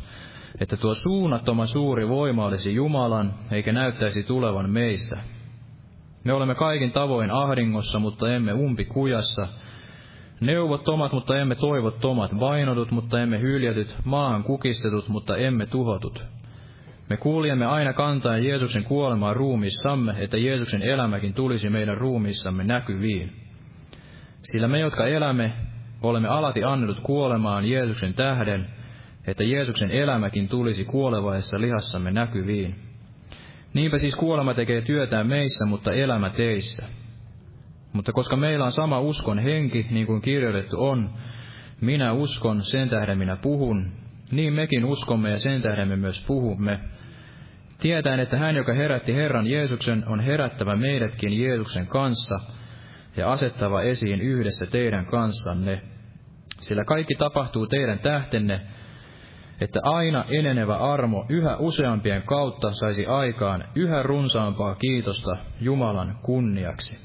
että 0.62 0.78
tuo 0.78 0.96
suunnattoman 0.96 1.68
suuri 1.68 2.10
voima 2.10 2.46
olisi 2.46 2.76
Jumalan, 2.76 3.34
eikä 3.52 3.74
näyttäisi 3.74 4.24
tulevan 4.24 4.70
meistä. 4.70 5.18
Me 6.24 6.34
olemme 6.34 6.56
kaikin 6.56 6.92
tavoin 6.92 7.32
ahdingossa, 7.32 8.00
mutta 8.00 8.34
emme 8.34 8.54
umpi 8.54 8.86
kujassa. 8.86 9.48
Neuvottomat, 10.40 11.12
mutta 11.12 11.38
emme 11.38 11.56
toivottomat. 11.56 12.40
Vainodut, 12.40 12.92
mutta 12.92 13.22
emme 13.22 13.42
hyljätyt. 13.42 13.96
Maahan 14.06 14.44
kukistetut, 14.44 15.08
mutta 15.08 15.38
emme 15.38 15.66
tuhotut. 15.66 16.24
Me 17.10 17.18
kuulijemme 17.18 17.66
aina 17.66 17.94
kantaen 17.94 18.46
Jeesuksen 18.46 18.84
kuolemaa 18.84 19.34
ruumissamme, 19.34 20.16
että 20.18 20.38
Jeesuksen 20.38 20.82
elämäkin 20.82 21.34
tulisi 21.34 21.70
meidän 21.70 21.98
ruumissamme 21.98 22.64
näkyviin. 22.64 23.32
Sillä 24.42 24.68
me, 24.68 24.80
jotka 24.80 25.08
elämme, 25.08 25.54
olemme 26.02 26.28
alati 26.28 26.64
annetut 26.64 27.00
kuolemaan 27.00 27.66
Jeesuksen 27.66 28.14
tähden, 28.14 28.68
että 29.28 29.44
Jeesuksen 29.44 29.92
elämäkin 29.92 30.50
tulisi 30.50 30.86
kuolevaessa 30.86 31.62
lihassamme 31.62 32.12
näkyviin. 32.12 32.89
Niinpä 33.74 33.98
siis 33.98 34.16
kuolema 34.16 34.54
tekee 34.54 34.82
työtään 34.82 35.28
meissä, 35.28 35.66
mutta 35.66 35.92
elämä 35.92 36.30
teissä. 36.30 36.86
Mutta 37.94 38.14
koska 38.14 38.36
meillä 38.38 38.66
on 38.66 38.72
sama 38.72 39.00
uskon 39.00 39.40
henki, 39.40 39.88
niin 39.90 40.08
kuin 40.08 40.22
kirjoitettu 40.22 40.84
on, 40.84 41.10
minä 41.82 42.14
uskon, 42.14 42.62
sen 42.62 42.90
tähden 42.90 43.18
minä 43.18 43.36
puhun, 43.36 43.92
niin 44.32 44.54
mekin 44.54 44.86
uskomme 44.86 45.30
ja 45.30 45.40
sen 45.40 45.62
tähden 45.62 45.88
me 45.88 45.96
myös 45.96 46.26
puhumme. 46.28 46.80
Tietäen, 47.80 48.20
että 48.20 48.38
hän, 48.38 48.56
joka 48.56 48.74
herätti 48.74 49.16
Herran 49.16 49.48
Jeesuksen, 49.48 50.04
on 50.08 50.20
herättävä 50.20 50.76
meidätkin 50.76 51.42
Jeesuksen 51.42 51.88
kanssa, 51.88 52.40
ja 53.18 53.32
asettava 53.32 53.82
esiin 53.82 54.22
yhdessä 54.22 54.66
teidän 54.66 55.06
kanssanne. 55.06 55.82
Sillä 56.60 56.84
kaikki 56.84 57.16
tapahtuu 57.16 57.68
teidän 57.68 58.00
tähtenne, 58.00 58.62
että 59.62 59.80
aina 59.84 60.26
enenevä 60.30 60.76
armo 60.76 61.26
yhä 61.30 61.58
useampien 61.58 62.24
kautta 62.24 62.72
saisi 62.72 63.06
aikaan 63.06 63.64
yhä 63.76 64.04
runsaampaa 64.04 64.76
kiitosta 64.76 65.38
Jumalan 65.62 66.20
kunniaksi. 66.24 66.98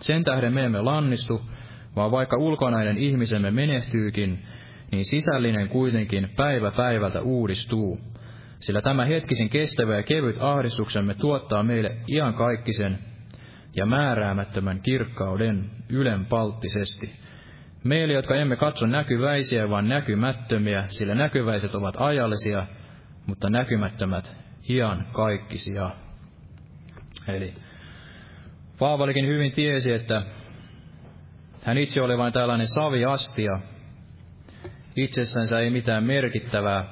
Sen 0.00 0.24
tähden 0.24 0.54
me 0.54 0.64
emme 0.64 0.82
lannistu, 0.82 1.42
vaan 1.96 2.10
vaikka 2.10 2.36
ulkonainen 2.36 2.98
ihmisemme 2.98 3.50
menehtyykin, 3.50 4.38
niin 4.92 5.04
sisällinen 5.04 5.68
kuitenkin 5.68 6.28
päivä 6.36 6.70
päivältä 6.70 7.20
uudistuu. 7.20 8.00
Sillä 8.58 8.82
tämä 8.82 9.04
hetkisin 9.04 9.48
kestävä 9.48 9.96
ja 9.96 10.02
kevyt 10.02 10.36
ahdistuksemme 10.40 11.14
tuottaa 11.14 11.62
meille 11.62 11.96
iankaikkisen 12.08 12.98
ja 13.76 13.86
määräämättömän 13.86 14.80
kirkkauden 14.82 15.70
ylenpalttisesti. 15.88 17.25
Meille, 17.86 18.12
jotka 18.12 18.34
emme 18.34 18.56
katso 18.56 18.86
näkyväisiä, 18.86 19.70
vaan 19.70 19.88
näkymättömiä, 19.88 20.84
sillä 20.86 21.14
näkyväiset 21.14 21.74
ovat 21.74 21.94
ajallisia, 21.98 22.66
mutta 23.26 23.50
näkymättömät 23.50 24.36
iankaikkisia. 24.68 25.90
Eli 27.28 27.54
Paavalikin 28.78 29.26
hyvin 29.26 29.52
tiesi, 29.52 29.92
että 29.92 30.22
hän 31.62 31.78
itse 31.78 32.02
oli 32.02 32.18
vain 32.18 32.32
tällainen 32.32 32.66
saviastia. 32.66 33.58
Itsessänsä 34.96 35.60
ei 35.60 35.70
mitään 35.70 36.04
merkittävää, 36.04 36.84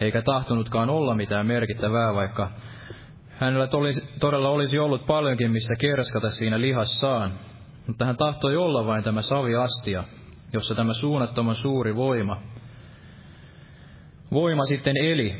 eikä 0.00 0.22
tahtonutkaan 0.22 0.90
olla 0.90 1.14
mitään 1.14 1.46
merkittävää, 1.46 2.14
vaikka 2.14 2.50
hänellä 3.28 3.68
todella 4.20 4.48
olisi 4.48 4.78
ollut 4.78 5.06
paljonkin, 5.06 5.50
mistä 5.50 5.74
kerskata 5.80 6.30
siinä 6.30 6.60
lihassaan. 6.60 7.32
Mutta 7.86 8.04
hän 8.04 8.16
tahtoi 8.16 8.56
olla 8.56 8.86
vain 8.86 9.04
tämä 9.04 9.22
saviastia, 9.22 10.04
jossa 10.52 10.74
tämä 10.74 10.92
suunnattoman 10.92 11.54
suuri 11.54 11.96
voima, 11.96 12.42
voima 14.32 14.64
sitten 14.64 14.94
eli, 15.04 15.36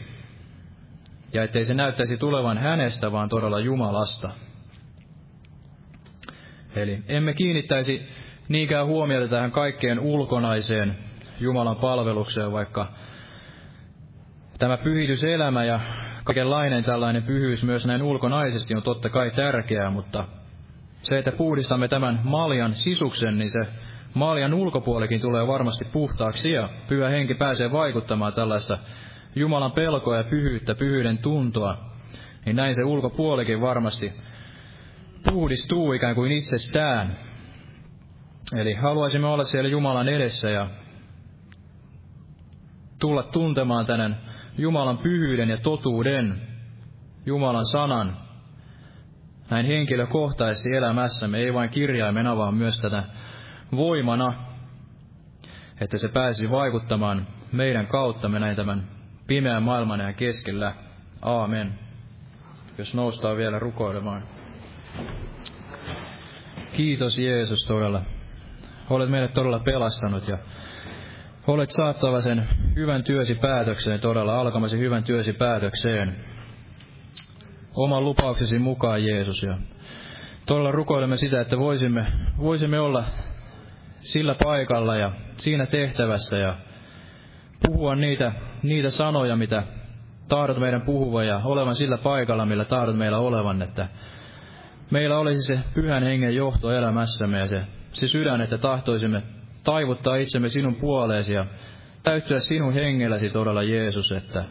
ja 1.32 1.42
ettei 1.42 1.64
se 1.64 1.74
näyttäisi 1.74 2.16
tulevan 2.16 2.58
hänestä, 2.58 3.12
vaan 3.12 3.28
todella 3.28 3.60
Jumalasta. 3.60 4.30
Eli 6.76 7.02
emme 7.08 7.32
kiinnittäisi 7.32 8.08
niinkään 8.48 8.86
huomiota 8.86 9.28
tähän 9.28 9.52
kaikkeen 9.52 10.00
ulkonaiseen 10.00 10.94
Jumalan 11.40 11.76
palvelukseen, 11.76 12.52
vaikka 12.52 12.92
tämä 14.58 14.76
pyhityselämä 14.76 15.64
ja 15.64 15.80
kaikenlainen 16.24 16.84
tällainen 16.84 17.22
pyhyys 17.22 17.64
myös 17.64 17.86
näin 17.86 18.02
ulkonaisesti 18.02 18.74
on 18.76 18.82
totta 18.82 19.08
kai 19.10 19.30
tärkeää, 19.30 19.90
mutta 19.90 20.24
se, 21.02 21.18
että 21.18 21.32
puhdistamme 21.32 21.88
tämän 21.88 22.20
maljan 22.24 22.74
sisuksen, 22.74 23.38
niin 23.38 23.50
se 23.50 23.72
maljan 24.14 24.54
ulkopuolikin 24.54 25.20
tulee 25.20 25.46
varmasti 25.46 25.84
puhtaaksi 25.84 26.52
ja 26.52 26.68
pyhä 26.88 27.08
henki 27.08 27.34
pääsee 27.34 27.72
vaikuttamaan 27.72 28.32
tällaista 28.32 28.78
Jumalan 29.36 29.72
pelkoa 29.72 30.16
ja 30.16 30.24
pyhyyttä, 30.24 30.74
pyhyyden 30.74 31.18
tuntoa, 31.18 31.76
niin 32.46 32.56
näin 32.56 32.74
se 32.74 32.84
ulkopuolikin 32.84 33.60
varmasti 33.60 34.12
puhdistuu 35.32 35.92
ikään 35.92 36.14
kuin 36.14 36.32
itsestään. 36.32 37.16
Eli 38.56 38.74
haluaisimme 38.74 39.26
olla 39.26 39.44
siellä 39.44 39.70
Jumalan 39.70 40.08
edessä 40.08 40.50
ja 40.50 40.66
tulla 42.98 43.22
tuntemaan 43.22 43.86
tänne 43.86 44.10
Jumalan 44.58 44.98
pyhyyden 44.98 45.48
ja 45.48 45.56
totuuden, 45.56 46.40
Jumalan 47.26 47.66
sanan, 47.66 48.16
näin 49.50 49.66
henkilökohtaisesti 49.66 50.76
elämässämme, 50.76 51.38
ei 51.38 51.54
vain 51.54 51.70
kirjaimena, 51.70 52.36
vaan 52.36 52.54
myös 52.54 52.80
tätä 52.80 53.04
voimana, 53.76 54.34
että 55.80 55.98
se 55.98 56.08
pääsi 56.08 56.50
vaikuttamaan 56.50 57.26
meidän 57.52 57.86
kauttamme 57.86 58.38
näin 58.38 58.56
tämän 58.56 58.84
pimeän 59.26 59.62
maailman 59.62 60.00
ja 60.00 60.12
keskellä. 60.12 60.74
Aamen. 61.22 61.78
Jos 62.78 62.94
noustaan 62.94 63.36
vielä 63.36 63.58
rukoilemaan. 63.58 64.22
Kiitos 66.72 67.18
Jeesus 67.18 67.64
todella. 67.64 68.02
Olet 68.90 69.10
meidät 69.10 69.32
todella 69.32 69.58
pelastanut 69.58 70.28
ja 70.28 70.38
olet 71.46 71.70
saattava 71.70 72.20
sen 72.20 72.48
hyvän 72.76 73.04
työsi 73.04 73.34
päätökseen, 73.34 74.00
todella 74.00 74.40
alkamasi 74.40 74.78
hyvän 74.78 75.04
työsi 75.04 75.32
päätökseen. 75.32 76.16
Oman 77.74 78.04
lupauksesi 78.04 78.58
mukaan, 78.58 79.04
Jeesus. 79.04 79.42
Ja 79.42 79.58
todella 80.46 80.72
rukoilemme 80.72 81.16
sitä, 81.16 81.40
että 81.40 81.58
voisimme, 81.58 82.06
voisimme 82.38 82.80
olla 82.80 83.04
sillä 84.00 84.34
paikalla 84.44 84.96
ja 84.96 85.12
siinä 85.36 85.66
tehtävässä 85.66 86.36
ja 86.36 86.56
puhua 87.66 87.96
niitä, 87.96 88.32
niitä 88.62 88.90
sanoja, 88.90 89.36
mitä 89.36 89.62
tahdot 90.28 90.58
meidän 90.58 90.82
puhuvan 90.82 91.26
ja 91.26 91.40
olevan 91.44 91.74
sillä 91.74 91.98
paikalla, 91.98 92.46
millä 92.46 92.64
tahdot 92.64 92.96
meillä 92.96 93.18
olevan, 93.18 93.62
että 93.62 93.88
meillä 94.90 95.18
olisi 95.18 95.42
se 95.42 95.60
pyhän 95.74 96.02
hengen 96.02 96.34
johto 96.34 96.70
elämässämme 96.72 97.38
ja 97.38 97.46
se, 97.46 97.62
se 97.92 98.08
sydän, 98.08 98.40
että 98.40 98.58
tahtoisimme 98.58 99.22
taivuttaa 99.64 100.16
itsemme 100.16 100.48
sinun 100.48 100.74
puoleesi 100.74 101.32
ja 101.32 101.46
täyttyä 102.02 102.40
sinun 102.40 102.74
hengelläsi 102.74 103.30
todella 103.30 103.62
Jeesus, 103.62 104.12
että 104.12 104.44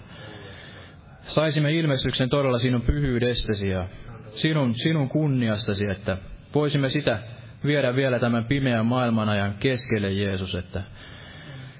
saisimme 1.21 1.71
ilmestyksen 1.71 2.29
todella 2.29 2.57
sinun 2.57 2.81
pyhyydestäsi 2.81 3.69
ja 3.69 3.87
sinun, 4.31 4.75
sinun 4.75 5.09
kunniastasi, 5.09 5.85
että 5.89 6.17
voisimme 6.55 6.89
sitä 6.89 7.19
viedä 7.65 7.95
vielä 7.95 8.19
tämän 8.19 8.45
pimeän 8.45 8.85
maailman 8.85 9.29
ajan 9.29 9.53
keskelle 9.53 10.11
Jeesus, 10.11 10.55
että 10.55 10.81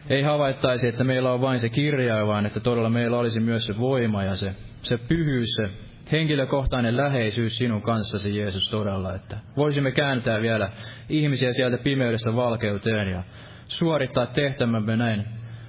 ei 0.09 0.21
havaittaisi, 0.21 0.87
että 0.87 1.03
meillä 1.03 1.33
on 1.33 1.41
vain 1.41 1.59
se 1.59 1.69
kirja, 1.69 2.27
vaan 2.27 2.45
että 2.45 2.59
todella 2.59 2.89
meillä 2.89 3.17
olisi 3.17 3.39
myös 3.39 3.65
se 3.65 3.79
voima 3.79 4.23
ja 4.23 4.35
se, 4.35 4.55
se 4.81 4.97
pyhyys, 4.97 5.47
se 5.55 5.69
henkilökohtainen 6.11 6.97
läheisyys 6.97 7.57
sinun 7.57 7.81
kanssasi, 7.81 8.37
Jeesus, 8.37 8.69
todella, 8.69 9.15
että 9.15 9.37
voisimme 9.57 9.91
kääntää 9.91 10.41
vielä 10.41 10.69
ihmisiä 11.09 11.53
sieltä 11.53 11.77
pimeydestä 11.77 12.35
valkeuteen 12.35 13.07
ja 13.07 13.23
suorittaa 13.67 14.25
tehtävämme 14.25 14.95
näin 14.95 15.25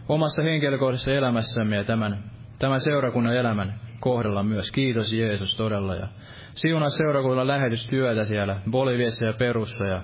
omassa 0.08 0.42
henkilökohtaisessa 0.42 1.14
elämässämme 1.14 1.76
ja 1.76 1.84
tämän, 1.84 2.24
tämän 2.58 2.80
seurakunnan 2.80 3.36
elämän 3.36 3.80
kohdalla 4.00 4.42
myös. 4.42 4.70
Kiitos 4.70 5.12
Jeesus 5.12 5.56
todella 5.56 5.94
ja 5.94 6.08
siunaa 6.54 6.88
seurakunnan 6.88 7.46
lähetystyötä 7.46 8.24
siellä 8.24 8.56
Boliviassa 8.70 9.26
ja 9.26 9.32
Perussa 9.32 9.84
ja 9.84 10.00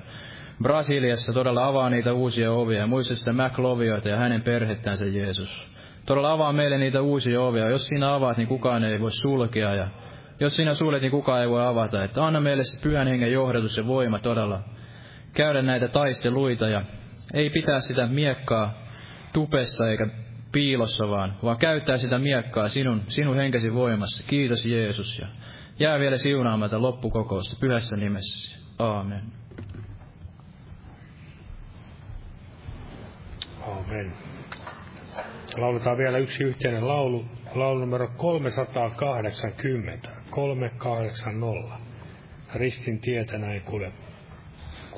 Brasiliassa 0.63 1.33
todella 1.33 1.67
avaa 1.67 1.91
niitä 1.91 2.13
uusia 2.13 2.53
ovia. 2.53 2.87
Muista 2.87 3.15
sitä 3.15 3.33
McLovioita 3.33 4.09
ja 4.09 4.17
hänen 4.17 4.43
perhettänsä 4.43 5.07
Jeesus. 5.07 5.69
Todella 6.07 6.33
avaa 6.33 6.53
meille 6.53 6.79
niitä 6.79 7.03
uusia 7.03 7.41
ovia. 7.41 7.69
Jos 7.69 7.87
sinä 7.87 8.15
avaat, 8.15 8.37
niin 8.37 8.49
kukaan 8.49 8.85
ei 8.85 9.01
voi 9.01 9.13
sulkea. 9.13 9.75
Ja 9.75 9.89
jos 10.41 10.57
sinä 10.57 10.75
suljet, 10.75 11.03
niin 11.03 11.11
kukaan 11.11 11.41
ei 11.41 11.49
voi 11.49 11.67
avata. 11.67 12.05
Että 12.05 12.27
anna 12.27 12.41
meille 12.41 12.65
se 12.65 12.81
pyhän 12.83 13.09
hengen 13.09 13.33
johdatus 13.33 13.77
ja 13.77 13.87
voima 13.87 14.19
todella 14.19 14.61
käydä 15.37 15.63
näitä 15.63 15.89
taisteluita 15.89 16.69
ja 16.69 16.83
ei 17.35 17.51
pitää 17.51 17.81
sitä 17.81 18.07
miekkaa 18.07 18.75
tupessa 19.33 19.89
eikä 19.89 20.07
piilossa 20.53 21.09
vaan, 21.09 21.37
vaan 21.43 21.59
käyttää 21.59 21.97
sitä 21.97 22.19
miekkaa 22.19 22.69
sinun, 22.69 23.03
sinun 23.09 23.37
henkesi 23.37 23.75
voimassa. 23.75 24.25
Kiitos 24.27 24.67
Jeesus 24.67 25.19
ja 25.19 25.27
jää 25.79 25.99
vielä 25.99 26.19
siunaamatta 26.19 26.83
loppukokousta 26.83 27.57
pyhässä 27.61 27.97
nimessä. 27.97 28.59
Aamen. 28.79 29.23
Aamen. 33.67 34.13
Lauletaan 35.57 35.99
vielä 35.99 36.19
yksi 36.19 36.45
yhteinen 36.45 36.89
laulu, 36.89 37.25
laulu 37.55 37.81
numero 37.81 38.09
380, 38.17 40.09
380. 40.31 41.77
Ristin 42.55 43.01
tietä 43.01 43.39
näin 43.39 43.63
kulje, 43.63 43.93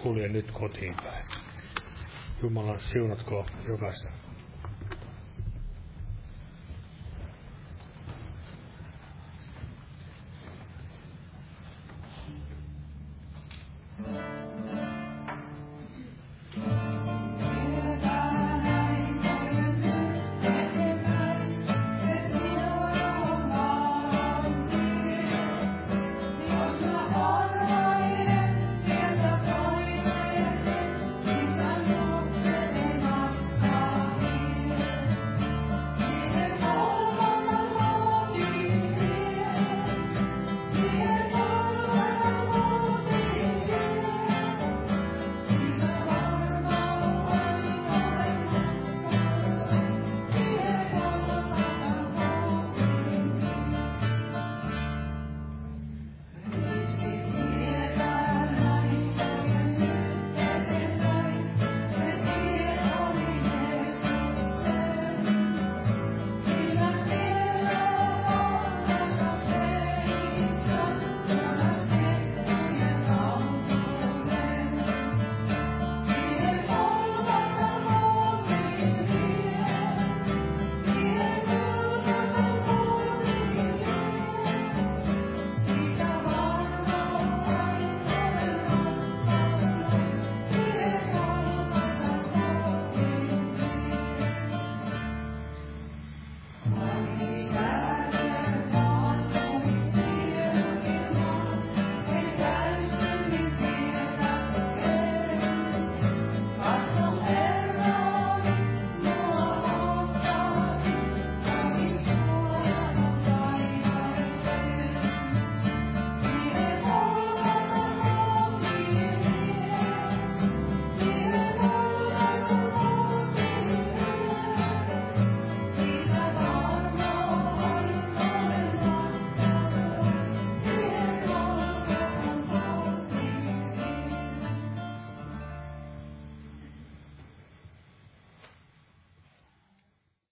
kulje 0.03 0.29
nyt 0.29 0.51
kotiin 0.51 0.95
päin. 1.05 1.25
Jumala 2.43 2.79
siunatko 2.79 3.47
jokaista. 3.69 4.28
Amen. 14.07 14.38